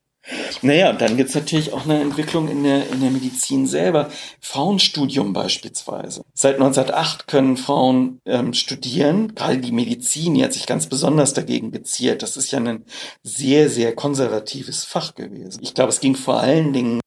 [0.63, 4.11] Naja, dann gibt's natürlich auch eine Entwicklung in der, in der Medizin selber.
[4.41, 6.23] Frauenstudium beispielsweise.
[6.35, 9.35] Seit 1908 können Frauen ähm, studieren.
[9.35, 12.23] Gerade die Medizin, die hat sich ganz besonders dagegen geziert.
[12.23, 12.85] Das ist ja ein
[13.23, 15.61] sehr, sehr konservatives Fach gewesen.
[15.63, 17.01] Ich glaube, es ging vor allen Dingen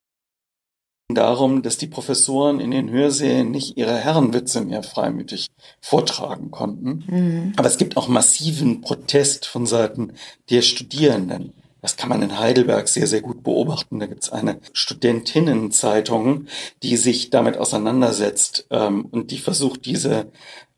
[1.15, 5.47] darum, dass die Professoren in den Hörsälen nicht ihre Herrenwitze mehr freimütig
[5.82, 7.03] vortragen konnten.
[7.07, 7.53] Mhm.
[7.57, 10.13] Aber es gibt auch massiven Protest von Seiten
[10.49, 11.53] der Studierenden.
[11.82, 13.99] Das kann man in Heidelberg sehr, sehr gut beobachten.
[13.99, 16.47] Da gibt es eine Studentinnenzeitung,
[16.84, 20.32] die sich damit auseinandersetzt ähm, und die versucht, diese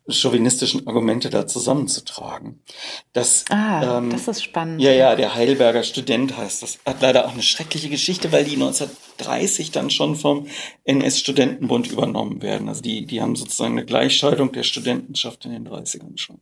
[0.08, 2.62] chauvinistischen Argumente da zusammenzutragen.
[3.12, 4.80] Das, ah, ähm, das ist spannend.
[4.82, 6.78] Ja, ja, der Heidelberger Student heißt das.
[6.84, 10.46] Hat leider auch eine schreckliche Geschichte, weil die 1930 dann schon vom
[10.84, 12.68] NS-Studentenbund übernommen werden.
[12.68, 16.40] Also die, die haben sozusagen eine Gleichschaltung der Studentenschaft in den 30ern schon.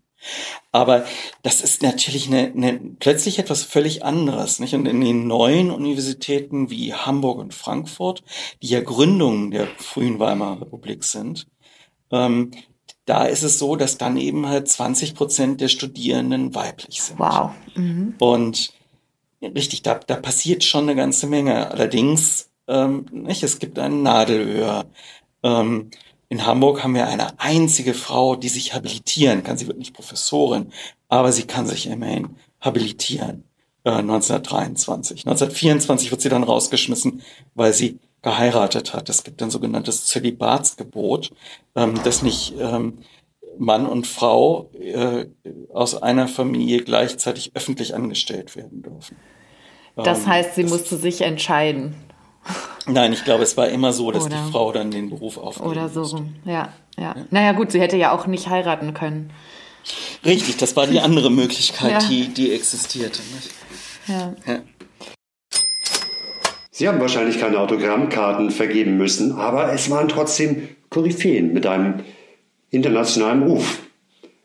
[0.70, 1.04] Aber
[1.42, 4.60] das ist natürlich eine, eine, plötzlich etwas völlig anderes.
[4.60, 4.74] Nicht?
[4.74, 8.22] Und in den neuen Universitäten wie Hamburg und Frankfurt,
[8.62, 11.46] die ja Gründungen der frühen Weimarer Republik sind,
[12.10, 12.52] ähm,
[13.04, 17.18] da ist es so, dass dann eben halt 20 Prozent der Studierenden weiblich sind.
[17.18, 17.50] Wow.
[17.74, 18.14] Mhm.
[18.18, 18.72] Und
[19.42, 21.70] richtig, da, da passiert schon eine ganze Menge.
[21.70, 24.84] Allerdings, ähm, nicht, es gibt einen Nadelöhr.
[25.42, 25.90] Ähm,
[26.32, 29.58] in Hamburg haben wir eine einzige Frau, die sich habilitieren kann.
[29.58, 30.72] Sie wird nicht Professorin,
[31.10, 33.44] aber sie kann sich immerhin habilitieren.
[33.84, 35.26] Äh, 1923.
[35.26, 37.20] 1924 wird sie dann rausgeschmissen,
[37.54, 39.10] weil sie geheiratet hat.
[39.10, 41.32] Es gibt ein sogenanntes Zölibatsgebot,
[41.76, 43.00] ähm, dass nicht ähm,
[43.58, 45.26] Mann und Frau äh,
[45.70, 49.18] aus einer Familie gleichzeitig öffentlich angestellt werden dürfen.
[49.96, 51.94] Das ähm, heißt, sie musste sich entscheiden.
[52.86, 55.70] Nein, ich glaube, es war immer so, dass oder, die Frau dann den Beruf aufgeben
[55.70, 56.68] Oder so, ja, ja,
[56.98, 57.14] ja.
[57.30, 59.30] Naja gut, sie hätte ja auch nicht heiraten können.
[60.24, 61.98] Richtig, das war die andere Möglichkeit, ja.
[62.08, 63.20] die, die existierte.
[64.08, 64.34] Ja.
[64.46, 64.58] ja.
[66.70, 72.00] Sie haben wahrscheinlich keine Autogrammkarten vergeben müssen, aber es waren trotzdem Koryphäen mit einem
[72.70, 73.78] internationalen Ruf.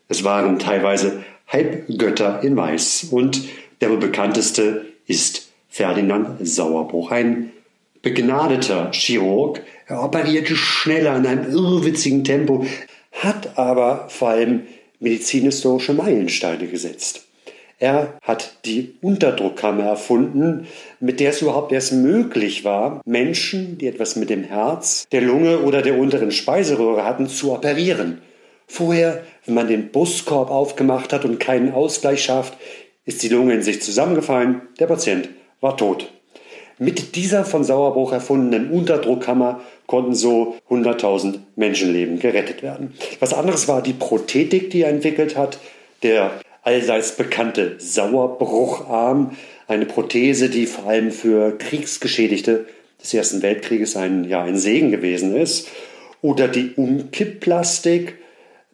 [0.06, 3.42] Es waren teilweise Halbgötter in Weiß und
[3.80, 7.50] der wohl bekannteste ist Ferdinand Sauerbruch, ein
[8.02, 9.62] begnadeter Chirurg.
[9.86, 12.66] Er operierte schneller in einem irrwitzigen Tempo,
[13.12, 14.62] hat aber vor allem
[15.00, 17.24] medizinhistorische Meilensteine gesetzt.
[17.80, 20.66] Er hat die Unterdruckkammer erfunden,
[20.98, 25.60] mit der es überhaupt erst möglich war, Menschen, die etwas mit dem Herz, der Lunge
[25.60, 28.20] oder der unteren Speiseröhre hatten, zu operieren.
[28.66, 32.54] Vorher, wenn man den Brustkorb aufgemacht hat und keinen Ausgleich schafft,
[33.04, 35.28] ist die Lunge in sich zusammengefallen, der Patient
[35.60, 36.12] war tot.
[36.78, 42.94] Mit dieser von Sauerbruch erfundenen Unterdruckkammer konnten so 100.000 Menschenleben gerettet werden.
[43.18, 45.58] Was anderes war die Prothetik, die er entwickelt hat,
[46.04, 46.30] der
[46.62, 52.66] allseits bekannte Sauerbrucharm, eine Prothese, die vor allem für Kriegsgeschädigte
[53.02, 55.68] des Ersten Weltkrieges ein, ja, ein Segen gewesen ist,
[56.22, 58.18] oder die Umkippplastik,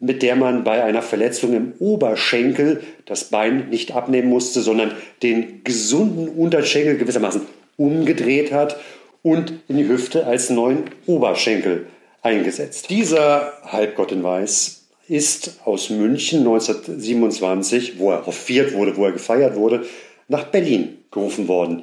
[0.01, 4.93] mit der man bei einer Verletzung im Oberschenkel das Bein nicht abnehmen musste, sondern
[5.23, 7.43] den gesunden Unterschenkel gewissermaßen
[7.77, 8.77] umgedreht hat
[9.23, 11.87] und in die Hüfte als neuen Oberschenkel
[12.23, 12.91] eingesetzt.
[12.91, 19.57] Dieser Halbgott in Weiß ist aus München 1927, wo er hofiert wurde, wo er gefeiert
[19.57, 19.85] wurde,
[20.29, 21.83] nach Berlin gerufen worden.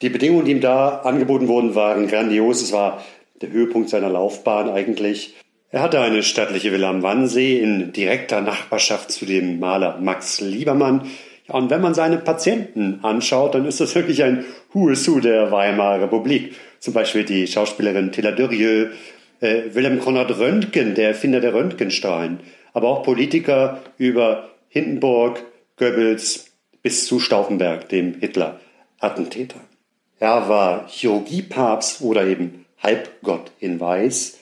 [0.00, 2.62] Die Bedingungen, die ihm da angeboten wurden, waren grandios.
[2.62, 3.04] Es war
[3.40, 5.34] der Höhepunkt seiner Laufbahn eigentlich.
[5.70, 11.10] Er hatte eine stattliche Villa am Wannsee in direkter Nachbarschaft zu dem Maler Max Liebermann.
[11.48, 15.50] Und wenn man seine Patienten anschaut, dann ist das wirklich ein Who is Who der
[15.50, 16.54] Weimarer Republik.
[16.78, 18.92] Zum Beispiel die Schauspielerin Tilla Durieux,
[19.40, 22.40] äh, Wilhelm Konrad Röntgen, der Erfinder der Röntgenstrahlen,
[22.74, 25.42] aber auch Politiker über Hindenburg,
[25.78, 29.60] Goebbels bis zu Stauffenberg, dem Hitler-Attentäter.
[30.20, 34.38] Er war Chirurgiepapst oder eben Halbgott in Weiß,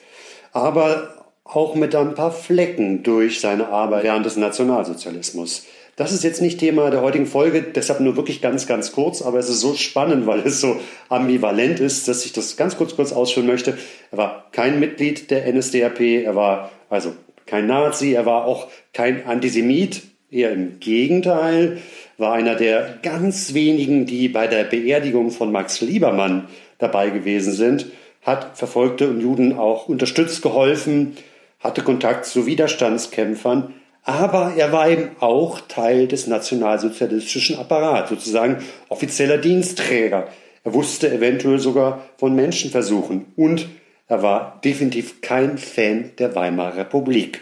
[0.51, 5.65] aber auch mit ein paar Flecken durch seine Arbeit während des Nationalsozialismus.
[5.97, 9.39] Das ist jetzt nicht Thema der heutigen Folge, deshalb nur wirklich ganz, ganz kurz, aber
[9.39, 10.79] es ist so spannend, weil es so
[11.09, 13.79] ambivalent ist, dass ich das ganz kurz, kurz ausführen möchte.
[14.11, 17.13] Er war kein Mitglied der NSDAP, er war also
[17.47, 21.79] kein Nazi, er war auch kein Antisemit, eher im Gegenteil,
[22.19, 27.87] war einer der ganz wenigen, die bei der Beerdigung von Max Liebermann dabei gewesen sind,
[28.21, 31.17] hat Verfolgte und Juden auch unterstützt, geholfen,
[31.59, 33.73] hatte Kontakt zu Widerstandskämpfern,
[34.07, 40.29] aber er war eben auch Teil des nationalsozialistischen Apparats, sozusagen offizieller Dienstträger.
[40.63, 43.67] Er wusste eventuell sogar von Menschenversuchen und
[44.07, 47.41] er war definitiv kein Fan der Weimarer Republik.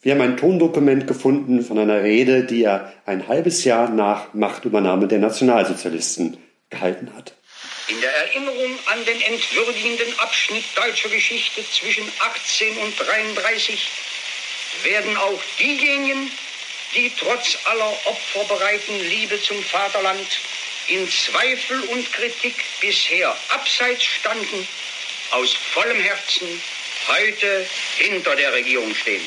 [0.00, 5.06] Wir haben ein Tondokument gefunden von einer Rede, die er ein halbes Jahr nach Machtübernahme
[5.06, 6.38] der Nationalsozialisten
[6.70, 7.34] gehalten hat.
[7.88, 14.09] In der Erinnerung an den entwürdigenden Abschnitt deutscher Geschichte zwischen 18 und 33
[14.82, 16.30] werden auch diejenigen,
[16.94, 20.26] die trotz aller opferbereiten Liebe zum Vaterland
[20.88, 24.66] in Zweifel und Kritik bisher abseits standen,
[25.32, 26.48] aus vollem Herzen
[27.08, 27.66] heute
[27.98, 29.22] hinter der Regierung stehen.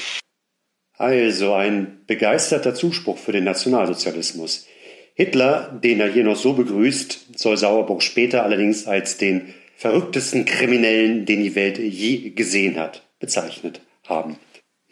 [0.97, 4.67] Also ein begeisterter Zuspruch für den Nationalsozialismus.
[5.15, 11.25] Hitler, den er hier noch so begrüßt, soll Sauerburg später allerdings als den verrücktesten Kriminellen,
[11.25, 14.37] den die Welt je gesehen hat, bezeichnet haben.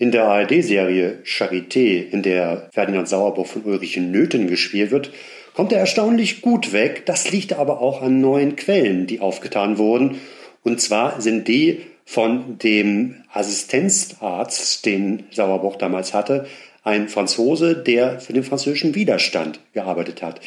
[0.02, 5.12] In der ARD-Serie Charité, in der Ferdinand Sauerburg von Ulrich Nöthen gespielt wird,
[5.54, 7.06] kommt er erstaunlich gut weg.
[7.06, 10.20] Das liegt aber auch an neuen Quellen, die aufgetan wurden.
[10.64, 16.48] Und zwar sind die von dem Assistenzarzt, den Sauerburg damals hatte,
[16.84, 20.42] ein Franzose, der für den französischen Widerstand gearbeitet hat.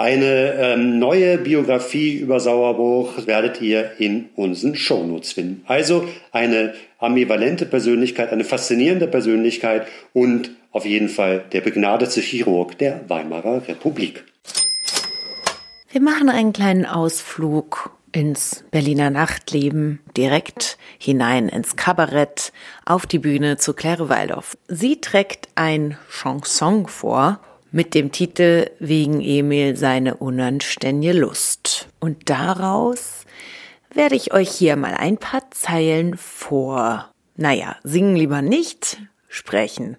[0.00, 5.64] Eine ähm, neue Biografie über Sauerbruch werdet ihr in unseren Shownotes finden.
[5.66, 13.00] Also eine ambivalente Persönlichkeit, eine faszinierende Persönlichkeit und auf jeden Fall der begnadete Chirurg der
[13.08, 14.22] Weimarer Republik.
[15.90, 22.52] Wir machen einen kleinen Ausflug ins Berliner Nachtleben, direkt hinein ins Kabarett,
[22.86, 24.56] auf die Bühne zu Claire Waldorf.
[24.68, 27.40] Sie trägt ein Chanson vor
[27.70, 31.88] mit dem Titel Wegen Emil seine unanständige Lust.
[32.00, 33.24] Und daraus
[33.92, 37.10] werde ich euch hier mal ein paar Zeilen vor.
[37.36, 38.98] Naja, singen lieber nicht,
[39.28, 39.96] sprechen.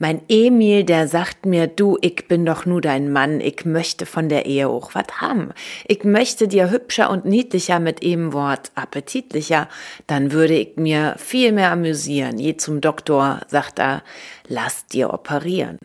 [0.00, 4.28] Mein Emil, der sagt mir, du, ich bin doch nur dein Mann, ich möchte von
[4.28, 5.52] der Ehe auch was haben.
[5.86, 9.68] Ich möchte dir hübscher und niedlicher mit eben Wort appetitlicher,
[10.08, 12.38] dann würde ich mir viel mehr amüsieren.
[12.38, 14.02] Je zum Doktor, sagt er,
[14.48, 15.78] lass dir operieren.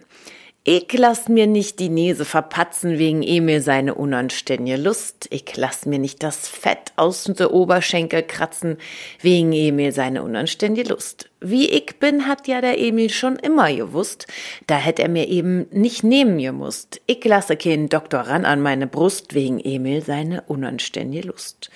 [0.65, 5.27] Ich lass mir nicht die Nese verpatzen wegen Emil seine unanständige Lust.
[5.31, 8.77] Ich lass mir nicht das Fett aus de Oberschenkel kratzen
[9.21, 11.29] wegen Emil seine unanständige Lust.
[11.39, 14.27] Wie ich bin, hat ja der Emil schon immer gewusst.
[14.67, 16.99] Da hätte er mir eben nicht nehmen gemusst.
[17.05, 21.71] Ich lasse keinen Doktor ran an meine Brust wegen Emil seine unanständige Lust.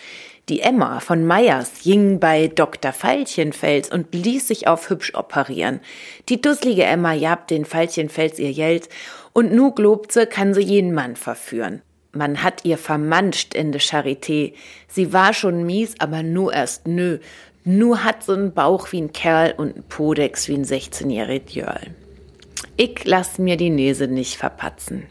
[0.50, 2.91] Die Emma von Meyers ging bei Dr.
[2.91, 5.80] Veilchenfels und ließ sich auf hübsch operieren.
[6.28, 8.89] Die dusselige Emma jabt den Veilchenfels ihr Geld
[9.32, 11.82] und nu globt sie, kann sie jeden Mann verführen.
[12.12, 14.54] Man hat ihr vermanscht in de Charité.
[14.89, 17.20] Sie war schon mies, aber nu erst nö.
[17.64, 21.88] Nu hat sie einen Bauch wie ein Kerl und einen Podex wie ein 16-jähriges Jörl.
[22.76, 25.08] Ich lass mir die Nese nicht verpatzen.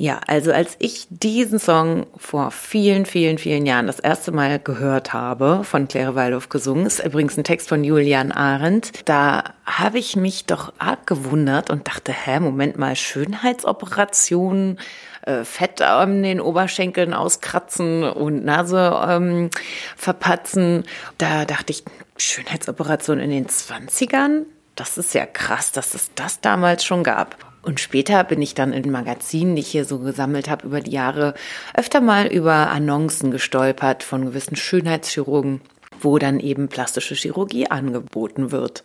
[0.00, 5.12] Ja, also als ich diesen Song vor vielen, vielen, vielen Jahren das erste Mal gehört
[5.12, 10.14] habe, von Claire Waldorf gesungen, ist übrigens ein Text von Julian Arendt, da habe ich
[10.14, 14.78] mich doch arg gewundert und dachte, hä, Moment mal, Schönheitsoperationen,
[15.22, 19.50] äh, Fett an den Oberschenkeln auskratzen und Nase ähm,
[19.96, 20.84] verpatzen.
[21.18, 21.82] Da dachte ich,
[22.16, 24.44] Schönheitsoperation in den 20ern?
[24.76, 27.47] Das ist ja krass, dass es das damals schon gab.
[27.62, 30.92] Und später bin ich dann in Magazinen, die ich hier so gesammelt habe über die
[30.92, 31.34] Jahre,
[31.74, 35.60] öfter mal über Annoncen gestolpert von gewissen Schönheitschirurgen,
[36.00, 38.84] wo dann eben plastische Chirurgie angeboten wird.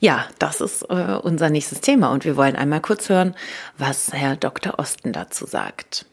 [0.00, 3.34] Ja, das ist äh, unser nächstes Thema und wir wollen einmal kurz hören,
[3.76, 4.78] was Herr Dr.
[4.78, 6.06] Osten dazu sagt.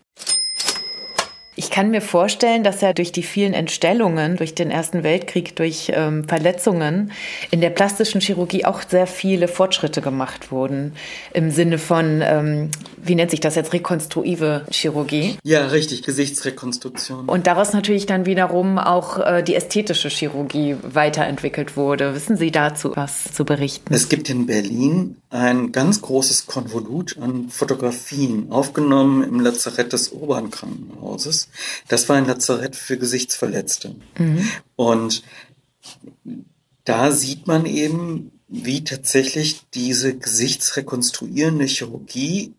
[1.58, 5.90] Ich kann mir vorstellen, dass ja durch die vielen Entstellungen, durch den Ersten Weltkrieg, durch
[5.94, 7.12] ähm, Verletzungen
[7.50, 10.94] in der plastischen Chirurgie auch sehr viele Fortschritte gemacht wurden.
[11.34, 15.38] Im Sinne von, ähm, wie nennt sich das jetzt, rekonstruive Chirurgie?
[15.44, 17.30] Ja, richtig, Gesichtsrekonstruktion.
[17.30, 22.16] Und daraus natürlich dann wiederum auch äh, die ästhetische Chirurgie weiterentwickelt wurde.
[22.16, 23.94] Wissen Sie dazu was zu berichten?
[23.94, 30.12] Es gibt in Berlin ein ganz großes Konvolut an Fotografien, aufgenommen im Lazarett des
[31.88, 33.96] Das war ein Lazarett für Gesichtsverletzte.
[34.18, 34.50] Mhm.
[34.76, 35.24] Und
[36.84, 42.54] da sieht man eben, wie tatsächlich diese gesichtsrekonstruierende Chirurgie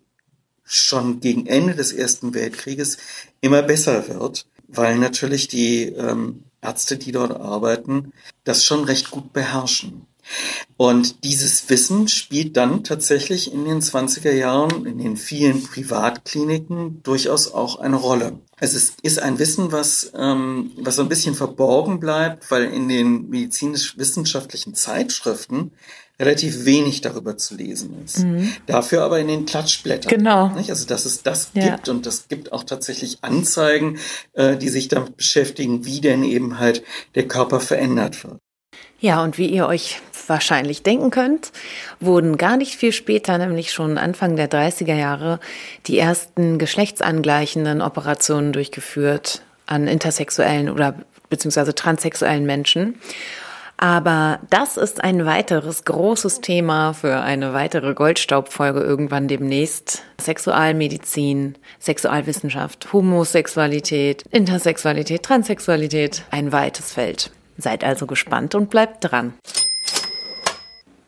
[0.64, 2.98] schon gegen Ende des Ersten Weltkrieges
[3.40, 8.12] immer besser wird, weil natürlich die ähm, Ärzte, die dort arbeiten,
[8.42, 10.06] das schon recht gut beherrschen.
[10.76, 17.52] Und dieses Wissen spielt dann tatsächlich in den 20er Jahren in den vielen Privatkliniken durchaus
[17.52, 18.38] auch eine Rolle.
[18.58, 22.88] Also es ist ein Wissen, was, ähm, was so ein bisschen verborgen bleibt, weil in
[22.88, 25.72] den medizinisch-wissenschaftlichen Zeitschriften
[26.18, 28.20] relativ wenig darüber zu lesen ist.
[28.20, 28.52] Mhm.
[28.66, 30.10] Dafür aber in den Klatschblättern.
[30.10, 30.48] Genau.
[30.48, 30.70] Nicht?
[30.70, 31.68] Also dass es das ja.
[31.68, 33.98] gibt und das gibt auch tatsächlich Anzeigen,
[34.32, 36.82] äh, die sich damit beschäftigen, wie denn eben halt
[37.14, 38.38] der Körper verändert wird.
[38.98, 41.52] Ja, und wie ihr euch wahrscheinlich denken könnt,
[42.00, 45.40] wurden gar nicht viel später, nämlich schon Anfang der 30er Jahre,
[45.86, 50.94] die ersten geschlechtsangleichenden Operationen durchgeführt an intersexuellen oder
[51.28, 53.00] beziehungsweise transsexuellen Menschen.
[53.78, 60.02] Aber das ist ein weiteres großes Thema für eine weitere Goldstaubfolge irgendwann demnächst.
[60.18, 67.30] Sexualmedizin, Sexualwissenschaft, Homosexualität, Intersexualität, Transsexualität, ein weites Feld.
[67.58, 69.34] Seid also gespannt und bleibt dran.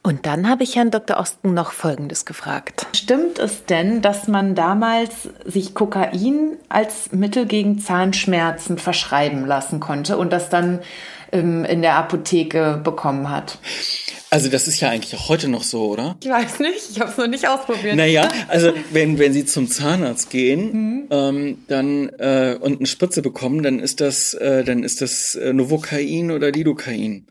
[0.02, 1.18] Und dann habe ich Herrn Dr.
[1.18, 2.86] Osten noch Folgendes gefragt.
[2.94, 10.16] Stimmt es denn, dass man damals sich Kokain als Mittel gegen Zahnschmerzen verschreiben lassen konnte
[10.16, 10.80] und das dann
[11.32, 13.58] ähm, in der Apotheke bekommen hat?
[14.30, 16.16] Also das ist ja eigentlich auch heute noch so, oder?
[16.22, 17.96] Ich weiß nicht, ich habe es noch nicht ausprobiert.
[17.96, 21.06] Naja, also wenn, wenn Sie zum Zahnarzt gehen mhm.
[21.10, 25.52] ähm, dann äh, und eine Spritze bekommen, dann ist das, äh, dann ist das äh,
[25.54, 27.26] Novocain oder Lidocain.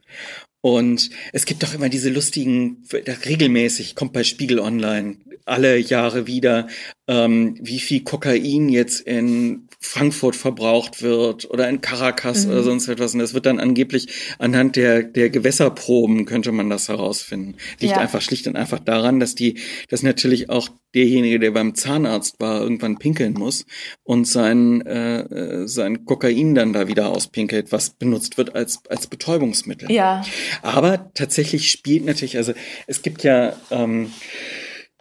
[0.61, 2.83] Und es gibt doch immer diese lustigen,
[3.25, 6.67] regelmäßig, kommt bei Spiegel Online alle Jahre wieder,
[7.07, 12.51] ähm, wie viel Kokain jetzt in Frankfurt verbraucht wird oder in Caracas mhm.
[12.51, 13.13] oder sonst etwas.
[13.13, 14.07] Und das wird dann angeblich
[14.39, 17.55] anhand der, der Gewässerproben könnte man das herausfinden.
[17.79, 17.99] Liegt ja.
[17.99, 22.61] einfach schlicht und einfach daran, dass die, dass natürlich auch derjenige, der beim Zahnarzt war,
[22.61, 23.65] irgendwann pinkeln muss
[24.03, 29.91] und sein, äh, sein Kokain dann da wieder auspinkelt, was benutzt wird als, als Betäubungsmittel.
[29.91, 30.23] Ja.
[30.63, 32.53] Aber tatsächlich spielt natürlich, also
[32.87, 34.11] es gibt ja, ähm,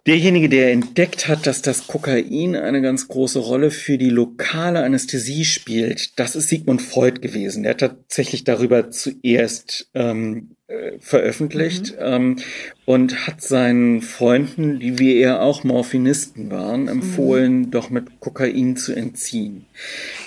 [0.07, 5.45] Derjenige, der entdeckt hat, dass das Kokain eine ganz große Rolle für die lokale Anästhesie
[5.45, 7.65] spielt, das ist Sigmund Freud gewesen.
[7.65, 11.99] Der hat tatsächlich darüber zuerst ähm, äh, veröffentlicht mhm.
[12.01, 12.37] ähm,
[12.85, 17.71] und hat seinen Freunden, die wie er auch Morphinisten waren, empfohlen, mhm.
[17.73, 19.67] doch mit Kokain zu entziehen.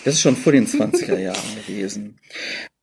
[0.04, 2.18] Das ist schon vor den 20er Jahren gewesen.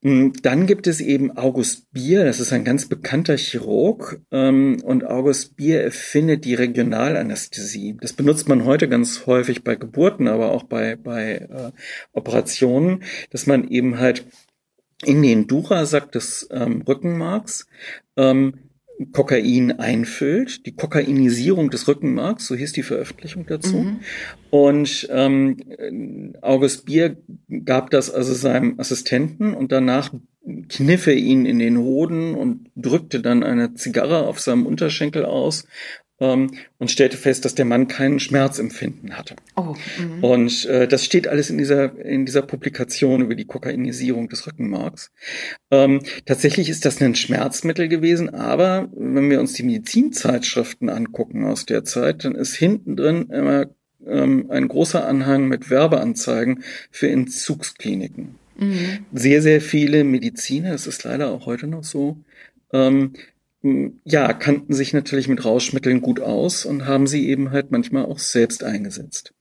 [0.07, 5.05] Hm, dann gibt es eben August Bier, das ist ein ganz bekannter Chirurg ähm, und
[5.05, 7.97] August Bier erfindet die Regionalanästhesie.
[8.01, 11.73] Das benutzt man heute ganz häufig bei Geburten, aber auch bei, bei äh,
[12.13, 14.25] Operationen, dass man eben halt
[15.05, 17.67] in den Durasack des ähm, Rückenmarks
[18.17, 18.66] ähm,
[19.13, 23.77] Kokain einfüllt, die Kokainisierung des Rückenmarks, so hieß die Veröffentlichung dazu.
[23.77, 24.01] Mhm.
[24.51, 27.17] Und ähm, August Bier
[27.65, 30.13] gab das also seinem Assistenten und danach
[30.69, 35.67] kniff er ihn in den Hoden und drückte dann eine Zigarre auf seinem Unterschenkel aus
[36.21, 39.37] ähm, und stellte fest, dass der Mann keinen Schmerzempfinden hatte.
[39.57, 40.25] Oh, mhm.
[40.25, 45.13] und äh, das steht alles in dieser, in dieser Publikation über die Kokainisierung des Rückenmarks.
[45.71, 51.67] Ähm, tatsächlich ist das ein Schmerzmittel gewesen, aber wenn wir uns die Medizinzeitschriften angucken aus
[51.67, 53.67] der Zeit, dann ist hinten drin immer
[54.07, 58.37] ähm, ein großer Anhang mit Werbeanzeigen für Entzugskliniken.
[58.59, 59.05] Mhm.
[59.13, 62.17] Sehr, sehr viele Mediziner, das ist leider auch heute noch so,
[62.73, 63.13] ähm,
[64.05, 68.19] ja, kannten sich natürlich mit Rauschmitteln gut aus und haben sie eben halt manchmal auch
[68.19, 69.33] selbst eingesetzt.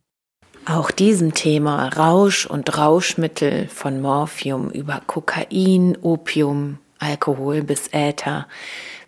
[0.66, 8.48] Auch diesem Thema Rausch und Rauschmittel von Morphium über Kokain, Opium, Alkohol bis Äther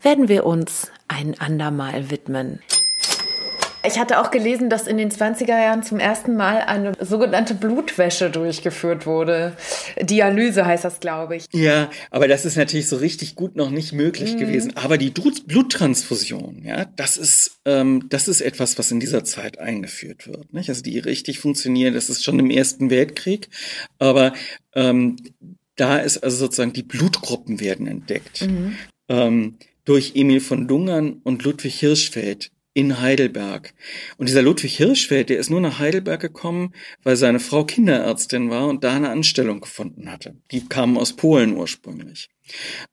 [0.04, 2.60] werden wir uns ein andermal widmen.
[3.88, 8.30] Ich hatte auch gelesen, dass in den 20er Jahren zum ersten Mal eine sogenannte Blutwäsche
[8.30, 9.56] durchgeführt wurde.
[10.02, 11.46] Dialyse heißt das, glaube ich.
[11.54, 14.40] Ja, aber das ist natürlich so richtig gut noch nicht möglich mhm.
[14.40, 14.76] gewesen.
[14.76, 20.28] Aber die Bluttransfusion, ja, das ist, ähm, das ist etwas, was in dieser Zeit eingeführt
[20.28, 20.54] wird.
[20.54, 20.68] Nicht?
[20.68, 23.48] Also die richtig funktionieren, das ist schon im Ersten Weltkrieg.
[24.00, 24.34] Aber
[24.76, 25.16] ähm,
[25.78, 28.42] da ist also sozusagen die Blutgruppen werden entdeckt.
[28.42, 28.76] Mhm.
[29.08, 33.74] Ähm, durch Emil von Dungern und Ludwig Hirschfeld in Heidelberg.
[34.18, 38.68] Und dieser Ludwig Hirschfeld, der ist nur nach Heidelberg gekommen, weil seine Frau Kinderärztin war
[38.68, 40.36] und da eine Anstellung gefunden hatte.
[40.52, 42.30] Die kamen aus Polen ursprünglich.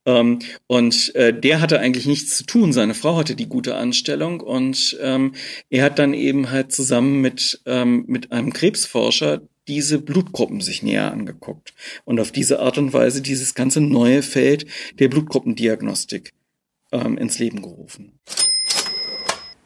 [0.07, 2.73] Ähm, und äh, der hatte eigentlich nichts zu tun.
[2.73, 5.35] Seine Frau hatte die gute Anstellung und ähm,
[5.69, 11.13] er hat dann eben halt zusammen mit, ähm, mit einem Krebsforscher diese Blutgruppen sich näher
[11.13, 11.75] angeguckt
[12.07, 14.65] und auf diese Art und Weise dieses ganze neue Feld
[14.99, 16.33] der Blutgruppendiagnostik
[16.91, 18.19] ähm, ins Leben gerufen.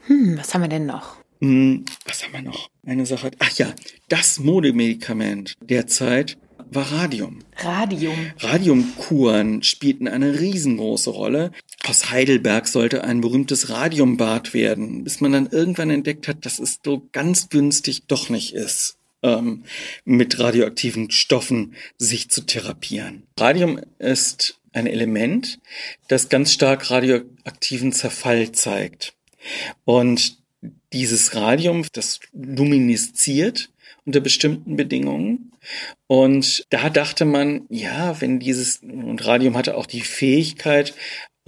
[0.09, 1.17] Hm, was haben wir denn noch?
[1.41, 2.69] Hm, was haben wir noch?
[2.85, 3.31] Eine Sache.
[3.39, 3.75] Ach ja,
[4.09, 6.39] das Modemedikament der Zeit
[6.71, 7.41] war Radium.
[7.57, 8.15] Radium.
[8.39, 11.53] Radiumkuren spielten eine riesengroße Rolle.
[11.87, 16.81] Aus Heidelberg sollte ein berühmtes Radiumbad werden, bis man dann irgendwann entdeckt hat, dass es
[16.83, 19.65] so ganz günstig doch nicht ist, ähm,
[20.05, 23.25] mit radioaktiven Stoffen sich zu therapieren.
[23.39, 25.59] Radium ist ein Element,
[26.09, 29.15] das ganz stark radioaktiven Zerfall zeigt.
[29.85, 30.39] Und
[30.93, 33.71] dieses Radium, das luminisziert
[34.05, 35.53] unter bestimmten Bedingungen.
[36.07, 40.95] Und da dachte man, ja, wenn dieses, und Radium hatte auch die Fähigkeit,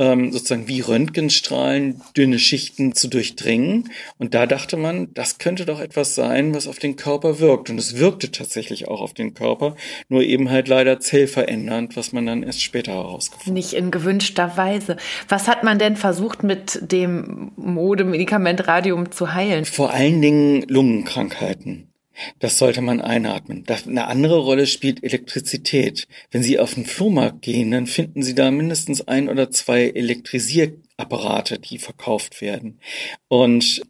[0.01, 3.91] ähm, sozusagen wie Röntgenstrahlen dünne Schichten zu durchdringen.
[4.19, 7.69] Und da dachte man, das könnte doch etwas sein, was auf den Körper wirkt.
[7.69, 9.77] Und es wirkte tatsächlich auch auf den Körper,
[10.09, 13.55] nur eben halt leider zellverändernd, was man dann erst später herausgefunden hat.
[13.55, 14.97] Nicht in gewünschter Weise.
[15.29, 19.67] Was hat man denn versucht mit dem Modemedikament Radium zu heilen?
[19.67, 21.90] Vor allen Dingen Lungenkrankheiten.
[22.39, 23.65] Das sollte man einatmen.
[23.87, 26.07] Eine andere Rolle spielt Elektrizität.
[26.31, 31.59] Wenn Sie auf den Flohmarkt gehen, dann finden Sie da mindestens ein oder zwei Elektrisierapparate,
[31.59, 32.81] die verkauft werden.
[33.29, 33.83] Und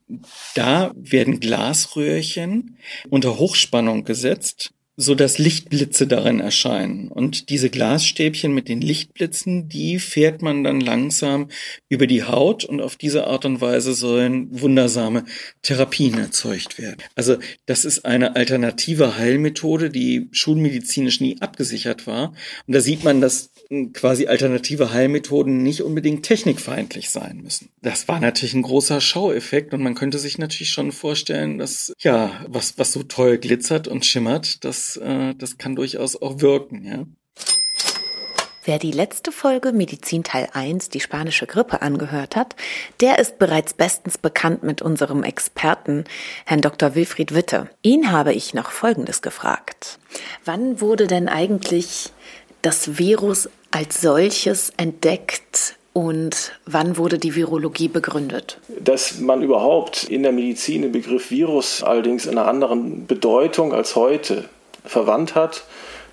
[0.55, 2.77] da werden Glasröhrchen
[3.09, 7.09] unter Hochspannung gesetzt so dass Lichtblitze darin erscheinen.
[7.09, 11.49] Und diese Glasstäbchen mit den Lichtblitzen, die fährt man dann langsam
[11.89, 15.25] über die Haut und auf diese Art und Weise sollen wundersame
[15.63, 16.99] Therapien erzeugt werden.
[17.15, 22.35] Also das ist eine alternative Heilmethode, die schulmedizinisch nie abgesichert war.
[22.67, 23.50] Und da sieht man, dass
[23.93, 27.71] quasi alternative Heilmethoden nicht unbedingt technikfeindlich sein müssen.
[27.83, 32.45] Das war natürlich ein großer Schaueffekt und man könnte sich natürlich schon vorstellen, dass ja,
[32.49, 37.07] was, was so toll glitzert und schimmert, das, äh, das kann durchaus auch wirken, ja.
[38.65, 42.57] Wer die letzte Folge Medizin Teil 1, die spanische Grippe, angehört hat,
[43.01, 46.05] der ist bereits bestens bekannt mit unserem Experten,
[46.45, 46.95] Herrn Dr.
[46.95, 47.71] Wilfried Witte.
[47.81, 49.99] Ihn habe ich noch Folgendes gefragt.
[50.45, 52.13] Wann wurde denn eigentlich
[52.63, 58.59] das Virus als solches entdeckt Und wann wurde die Virologie begründet?
[58.81, 63.97] Dass man überhaupt in der Medizin den Begriff Virus allerdings in einer anderen Bedeutung als
[63.97, 64.49] heute
[64.85, 65.65] verwandt hat,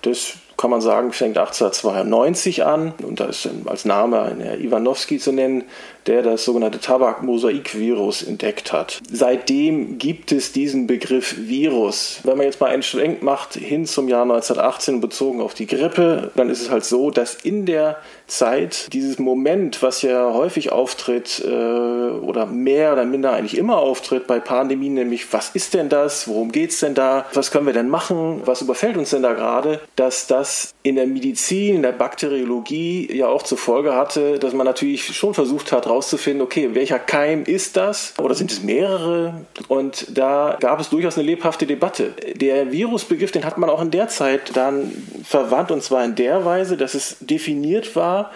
[0.02, 5.18] das kann man sagen, fängt 1892 an und da ist als Name ein Herr Iwanowski
[5.18, 5.64] zu nennen,
[6.08, 9.00] der das sogenannte Tabakmosaikvirus entdeckt hat.
[9.12, 12.20] Seitdem gibt es diesen Begriff Virus.
[12.24, 16.32] Wenn man jetzt mal einen Schwenk macht hin zum Jahr 1918 bezogen auf die Grippe,
[16.34, 21.42] dann ist es halt so, dass in der Zeit dieses Moment, was ja häufig auftritt
[21.44, 26.28] äh, oder mehr oder minder eigentlich immer auftritt bei Pandemien, nämlich was ist denn das,
[26.28, 29.32] worum geht es denn da, was können wir denn machen, was überfällt uns denn da
[29.32, 34.54] gerade, dass das in der Medizin, in der Bakteriologie ja auch zur Folge hatte, dass
[34.54, 39.44] man natürlich schon versucht hat, herauszufinden, okay, welcher Keim ist das oder sind es mehrere?
[39.66, 42.14] Und da gab es durchaus eine lebhafte Debatte.
[42.34, 44.92] Der Virusbegriff, den hat man auch in der Zeit dann
[45.24, 48.30] verwandt und zwar in der Weise, dass es definiert war,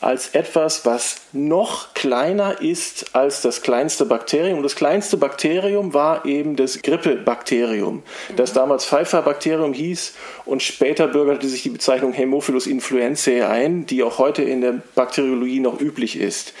[0.00, 4.58] als etwas, was noch kleiner ist als das kleinste Bakterium.
[4.58, 8.04] Und das kleinste Bakterium war eben das Grippebakterium,
[8.36, 10.14] das damals Pfeiffer-Bakterium hieß
[10.44, 15.58] und später bürgerte sich die Bezeichnung Haemophilus influenzae ein, die auch heute in der Bakteriologie
[15.58, 16.54] noch üblich ist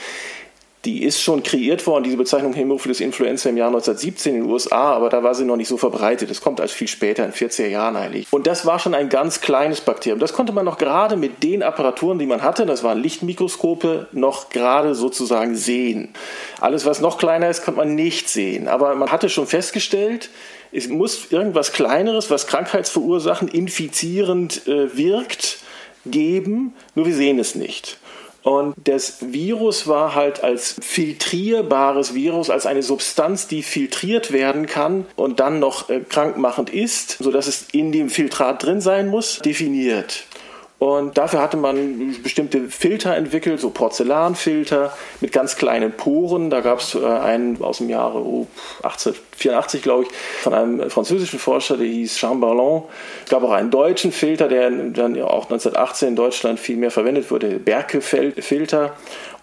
[0.88, 4.94] die ist schon kreiert worden, diese Bezeichnung Hämophilus influenza im Jahr 1917 in den USA,
[4.94, 6.30] aber da war sie noch nicht so verbreitet.
[6.30, 8.26] Das kommt als viel später, in 40er Jahren eigentlich.
[8.30, 10.18] Und das war schon ein ganz kleines Bakterium.
[10.18, 14.48] Das konnte man noch gerade mit den Apparaturen, die man hatte, das waren Lichtmikroskope, noch
[14.48, 16.14] gerade sozusagen sehen.
[16.58, 18.66] Alles, was noch kleiner ist, konnte man nicht sehen.
[18.66, 20.30] Aber man hatte schon festgestellt,
[20.72, 25.58] es muss irgendwas Kleineres, was krankheitsverursachend, infizierend äh, wirkt,
[26.06, 27.98] geben, nur wir sehen es nicht.
[28.42, 35.06] Und das Virus war halt als filtrierbares Virus, als eine Substanz, die filtriert werden kann
[35.16, 40.24] und dann noch äh, krankmachend ist, sodass es in dem Filtrat drin sein muss, definiert.
[40.78, 46.50] Und dafür hatte man bestimmte Filter entwickelt, so Porzellanfilter mit ganz kleinen Poren.
[46.50, 48.46] Da gab es äh, einen aus dem Jahre oh,
[48.84, 50.08] 1884, glaube ich,
[50.40, 52.84] von einem französischen Forscher, der hieß Chamberlain.
[53.24, 57.32] Es gab auch einen deutschen Filter, der dann auch 1918 in Deutschland viel mehr verwendet
[57.32, 58.94] wurde, Berke-Filter.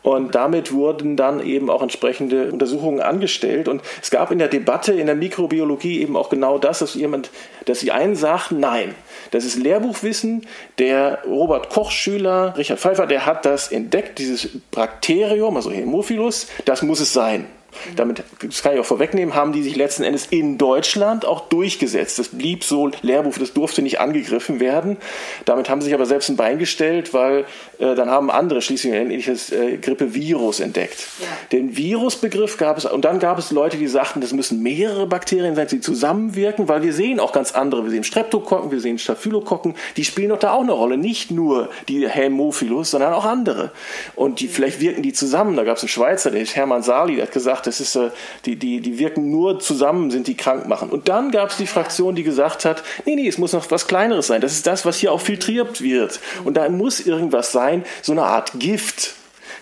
[0.06, 3.68] Und damit wurden dann eben auch entsprechende Untersuchungen angestellt.
[3.68, 7.32] Und es gab in der Debatte in der Mikrobiologie eben auch genau das, dass jemand,
[7.66, 8.94] dass sie einen sagten, nein,
[9.32, 10.46] das ist Lehrbuchwissen.
[10.78, 17.00] Der Robert Koch-Schüler, Richard Pfeiffer, der hat das entdeckt, dieses Bakterium, also Hämophilus, das muss
[17.00, 17.48] es sein.
[17.96, 22.20] Damit, das kann ich auch vorwegnehmen, haben die sich letzten Endes in Deutschland auch durchgesetzt.
[22.20, 24.98] Das blieb so Lehrbuch, das durfte nicht angegriffen werden.
[25.46, 27.46] Damit haben sie sich aber selbst ein Bein gestellt, weil
[27.80, 31.08] äh, dann haben andere schließlich ein ähnliches äh, Grippevirus entdeckt.
[31.20, 31.28] Ja.
[31.52, 35.56] Den Virusbegriff gab es, und dann gab es Leute, die sagten, das müssen mehrere Bakterien
[35.56, 37.84] sein, die zusammenwirken, weil wir sehen auch ganz andere.
[37.84, 40.98] Wir sehen Streptokokken, wir sehen Staphylokokken, die spielen doch da auch eine Rolle.
[40.98, 43.72] Nicht nur die Hämophilus, sondern auch andere.
[44.16, 45.56] Und die, vielleicht wirken die zusammen.
[45.56, 48.12] Da gab es einen Schweizer, der ist Hermann Sali, der hat gesagt, das ist, äh,
[48.46, 50.90] die, die, die wirken nur zusammen, sind die krank machen.
[50.90, 53.88] Und dann gab es die Fraktion, die gesagt hat, nee, nee, es muss noch was
[53.88, 54.42] Kleineres sein.
[54.42, 56.20] Das ist das, was hier auch filtriert wird.
[56.44, 59.16] Und da muss irgendwas sein, so eine Art Gift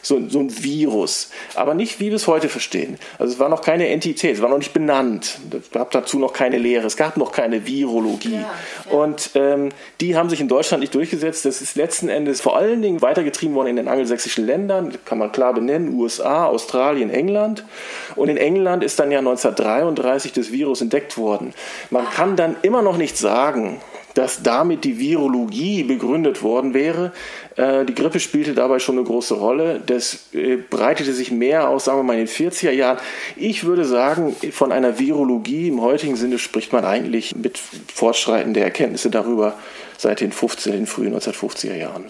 [0.03, 1.31] so, so ein Virus.
[1.55, 2.99] Aber nicht, wie wir es heute verstehen.
[3.17, 5.39] Also es war noch keine Entität, es war noch nicht benannt.
[5.51, 8.33] Es gab dazu noch keine Lehre, es gab noch keine Virologie.
[8.33, 8.39] Ja,
[8.91, 8.91] ja.
[8.91, 9.69] Und ähm,
[10.01, 11.45] die haben sich in Deutschland nicht durchgesetzt.
[11.45, 15.31] Das ist letzten Endes vor allen Dingen weitergetrieben worden in den angelsächsischen Ländern, kann man
[15.31, 17.63] klar benennen, USA, Australien, England.
[18.15, 21.53] Und in England ist dann ja 1933 das Virus entdeckt worden.
[21.89, 23.79] Man kann dann immer noch nicht sagen,
[24.13, 27.11] dass damit die Virologie begründet worden wäre.
[27.55, 29.81] Äh, die Grippe spielte dabei schon eine große Rolle.
[29.85, 32.97] Das äh, breitete sich mehr aus, sagen wir mal, in den 40er Jahren.
[33.35, 38.65] Ich würde sagen, von einer Virologie im heutigen Sinne spricht man eigentlich mit Fortschreiten der
[38.65, 39.57] Erkenntnisse darüber
[39.97, 42.05] seit den 15, den frühen 1950er Jahren.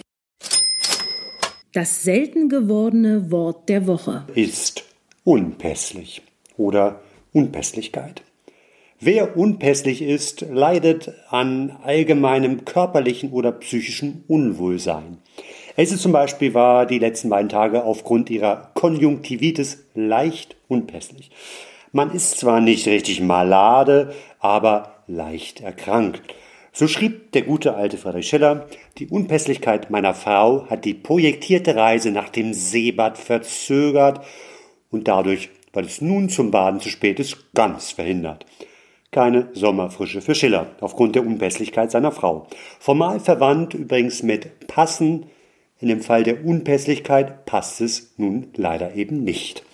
[1.72, 4.84] Das selten gewordene Wort der Woche ist
[5.24, 6.22] unpässlich
[6.56, 7.00] oder
[7.32, 8.22] Unpässlichkeit.
[9.06, 15.18] Wer unpässlich ist, leidet an allgemeinem körperlichen oder psychischen Unwohlsein.
[15.76, 21.30] Else zum Beispiel war die letzten beiden Tage aufgrund ihrer Konjunktivitis leicht unpässlich.
[21.92, 26.22] Man ist zwar nicht richtig malade, aber leicht erkrankt.
[26.72, 32.10] So schrieb der gute alte Friedrich Schiller, die Unpässlichkeit meiner Frau hat die projektierte Reise
[32.10, 34.24] nach dem Seebad verzögert
[34.90, 38.46] und dadurch, weil es nun zum Baden zu spät ist, ganz verhindert
[39.14, 42.48] keine Sommerfrische für Schiller aufgrund der Unpässlichkeit seiner Frau.
[42.80, 45.26] Formal verwandt übrigens mit passen,
[45.80, 49.64] in dem Fall der Unpässlichkeit passt es nun leider eben nicht.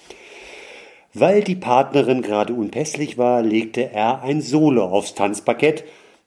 [1.15, 5.85] Weil die Partnerin gerade unpässlich war, legte er ein Solo aufs Tanzparkett.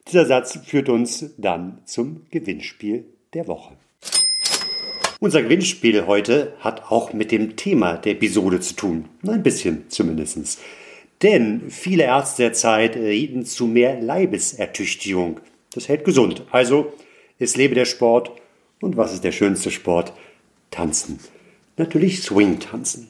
[0.08, 3.78] Dieser Satz führt uns dann zum Gewinnspiel der Woche.
[5.20, 9.06] Unser Gewinnspiel heute hat auch mit dem Thema der Episode zu tun.
[9.26, 10.60] Ein bisschen zumindest.
[11.24, 15.40] Denn viele Ärzte der Zeit reden zu mehr Leibesertüchtigung.
[15.74, 16.44] Das hält gesund.
[16.52, 16.92] Also,
[17.40, 18.32] es lebe der Sport.
[18.82, 20.12] Und was ist der schönste Sport?
[20.70, 21.20] Tanzen.
[21.78, 23.08] Natürlich Swing-Tanzen.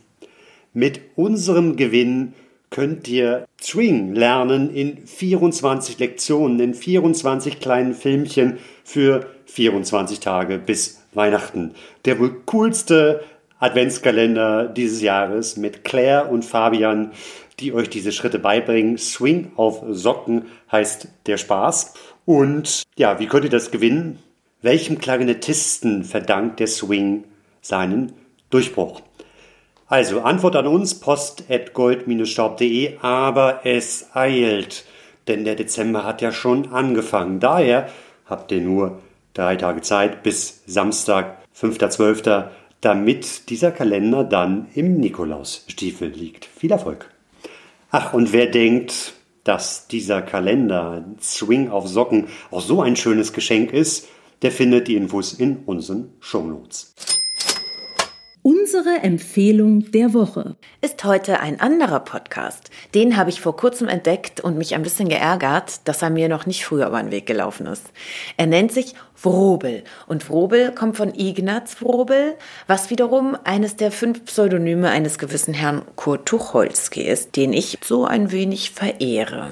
[0.73, 2.33] Mit unserem Gewinn
[2.69, 11.01] könnt ihr Swing lernen in 24 Lektionen, in 24 kleinen Filmchen für 24 Tage bis
[11.13, 11.73] Weihnachten.
[12.05, 13.23] Der wohl coolste
[13.63, 17.13] Adventskalender dieses Jahres mit Claire und Fabian,
[17.61, 18.97] die euch diese Schritte beibringen.
[18.97, 21.93] Swing auf Socken heißt der Spaß.
[22.25, 24.19] Und ja, wie könnt ihr das gewinnen?
[24.61, 27.23] Welchem Klarinettisten verdankt der Swing
[27.61, 28.11] seinen
[28.49, 29.01] Durchbruch?
[29.87, 34.83] Also Antwort an uns, post at gold-staub.de, aber es eilt,
[35.29, 37.39] denn der Dezember hat ja schon angefangen.
[37.39, 37.87] Daher
[38.25, 38.99] habt ihr nur
[39.33, 42.49] drei Tage Zeit bis Samstag, 5.12.,
[42.83, 46.45] damit dieser Kalender dann im Nikolausstiefel liegt.
[46.45, 47.09] Viel Erfolg!
[47.91, 53.71] Ach, und wer denkt, dass dieser Kalender Swing auf Socken auch so ein schönes Geschenk
[53.71, 54.07] ist,
[54.41, 56.93] der findet die Infos in unseren Shownotes.
[58.45, 62.71] Unsere Empfehlung der Woche ist heute ein anderer Podcast.
[62.93, 66.45] Den habe ich vor kurzem entdeckt und mich ein bisschen geärgert, dass er mir noch
[66.45, 67.85] nicht früher über den Weg gelaufen ist.
[68.35, 72.35] Er nennt sich Wrobel und Wrobel kommt von Ignaz Wrobel,
[72.67, 78.03] was wiederum eines der fünf Pseudonyme eines gewissen Herrn Kurt Tucholsky ist, den ich so
[78.03, 79.51] ein wenig verehre.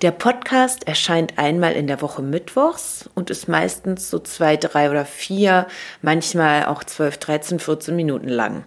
[0.00, 5.04] Der Podcast erscheint einmal in der Woche mittwochs und ist meistens so zwei, drei oder
[5.04, 5.66] vier,
[6.02, 8.62] manchmal auch zwölf, dreizehn, vierzehn Minuten lang.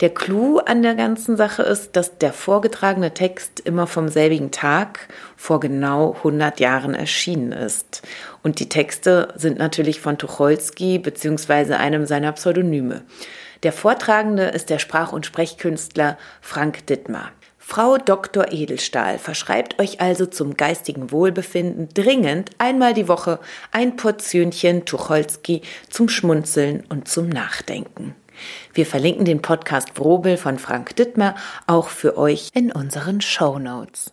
[0.00, 5.08] Der Clou an der ganzen Sache ist, dass der vorgetragene Text immer vom selbigen Tag
[5.36, 8.00] vor genau 100 Jahren erschienen ist.
[8.42, 13.02] Und die Texte sind natürlich von Tucholsky beziehungsweise einem seiner Pseudonyme.
[13.64, 17.32] Der Vortragende ist der Sprach- und Sprechkünstler Frank Dittmar.
[17.72, 18.50] Frau Dr.
[18.50, 23.38] Edelstahl verschreibt euch also zum geistigen Wohlbefinden dringend einmal die Woche
[23.70, 28.16] ein Portionchen Tucholsky zum Schmunzeln und zum Nachdenken.
[28.74, 31.36] Wir verlinken den Podcast Wrobel von Frank Dittmer
[31.68, 34.12] auch für euch in unseren Show Notes.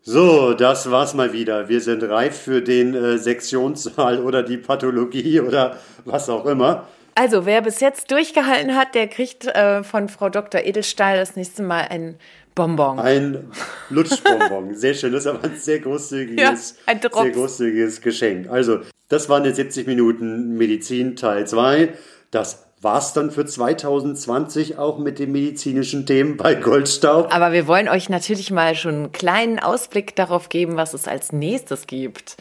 [0.00, 1.68] So, das war's mal wieder.
[1.68, 5.76] Wir sind reif für den äh, Sektionssaal oder die Pathologie oder
[6.06, 6.88] was auch immer.
[7.18, 10.60] Also, wer bis jetzt durchgehalten hat, der kriegt äh, von Frau Dr.
[10.64, 12.18] Edelstahl das nächste Mal ein
[12.54, 12.98] Bonbon.
[12.98, 13.50] Ein
[13.88, 14.74] Lutschbonbon.
[14.74, 15.12] sehr schön.
[15.12, 18.50] Das ist aber ein sehr großzügiges, ja, ein sehr großzügiges Geschenk.
[18.50, 21.94] Also, das waren jetzt 70 Minuten Medizin Teil 2.
[22.30, 27.34] Das war's dann für 2020 auch mit den medizinischen Themen bei Goldstaub.
[27.34, 31.32] Aber wir wollen euch natürlich mal schon einen kleinen Ausblick darauf geben, was es als
[31.32, 32.36] nächstes gibt.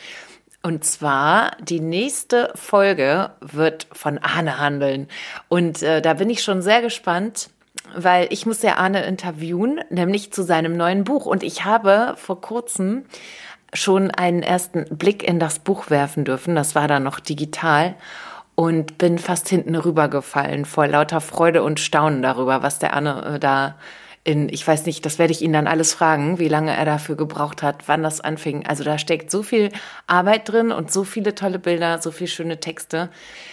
[0.65, 5.07] Und zwar die nächste Folge wird von Arne handeln.
[5.47, 7.51] Und äh, da bin ich schon sehr gespannt,
[7.95, 11.27] weil ich muss ja Arne interviewen, nämlich zu seinem neuen Buch.
[11.27, 13.05] Und ich habe vor kurzem
[13.75, 16.55] schon einen ersten Blick in das Buch werfen dürfen.
[16.55, 17.93] Das war dann noch digital
[18.55, 23.39] und bin fast hinten rübergefallen vor lauter Freude und Staunen darüber, was der Arne äh,
[23.39, 23.75] da
[24.25, 27.15] in, ich weiß nicht, das werde ich ihn dann alles fragen, wie lange er dafür
[27.15, 28.65] gebraucht hat, wann das anfing.
[28.65, 29.69] Also da steckt so viel
[30.07, 33.11] Arbeit drin und so viele tolle Bilder, so viele schöne Texte.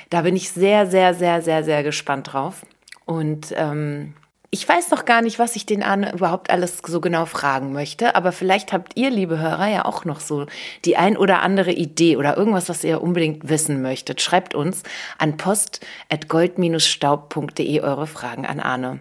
[0.09, 2.65] Da bin ich sehr, sehr, sehr, sehr, sehr gespannt drauf.
[3.05, 4.15] Und ähm,
[4.51, 8.17] ich weiß noch gar nicht, was ich den Arne überhaupt alles so genau fragen möchte,
[8.17, 10.47] aber vielleicht habt ihr, liebe Hörer, ja auch noch so
[10.87, 14.23] die ein oder andere Idee oder irgendwas, was ihr unbedingt wissen möchtet.
[14.23, 14.85] Schreibt uns
[15.19, 19.01] an post.gold-staub.de eure Fragen an Arne.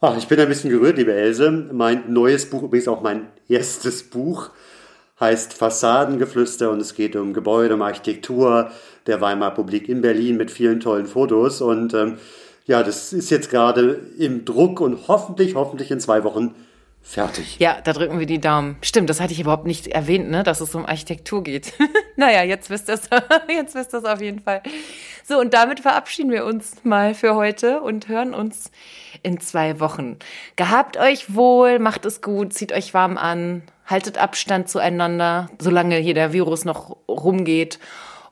[0.00, 1.50] Ach, ich bin ein bisschen gerührt, liebe Else.
[1.50, 4.50] Mein neues Buch, übrigens auch mein erstes Buch,
[5.18, 8.70] heißt Fassadengeflüster und es geht um Gebäude, um Architektur
[9.08, 11.60] der Weimarer Republik in Berlin mit vielen tollen Fotos.
[11.60, 12.18] Und ähm,
[12.66, 16.54] ja, das ist jetzt gerade im Druck und hoffentlich, hoffentlich in zwei Wochen
[17.02, 17.58] fertig.
[17.58, 18.76] Ja, da drücken wir die Daumen.
[18.82, 21.72] Stimmt, das hatte ich überhaupt nicht erwähnt, ne, dass es um Architektur geht.
[22.16, 23.08] naja, jetzt wisst ihr es,
[23.48, 24.62] jetzt wisst ihr es auf jeden Fall.
[25.28, 28.70] So, und damit verabschieden wir uns mal für heute und hören uns
[29.22, 30.16] in zwei Wochen.
[30.56, 36.14] Gehabt euch wohl, macht es gut, zieht euch warm an, haltet Abstand zueinander, solange hier
[36.14, 37.78] der Virus noch rumgeht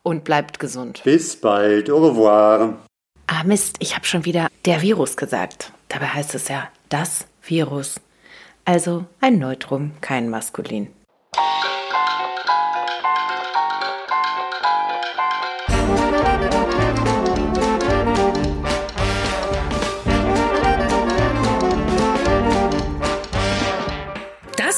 [0.02, 1.02] und bleibt gesund.
[1.04, 2.78] Bis bald, au revoir.
[3.26, 5.72] Ah Mist, ich habe schon wieder der Virus gesagt.
[5.88, 8.00] Dabei heißt es ja das Virus.
[8.64, 10.88] Also ein Neutrum, kein Maskulin.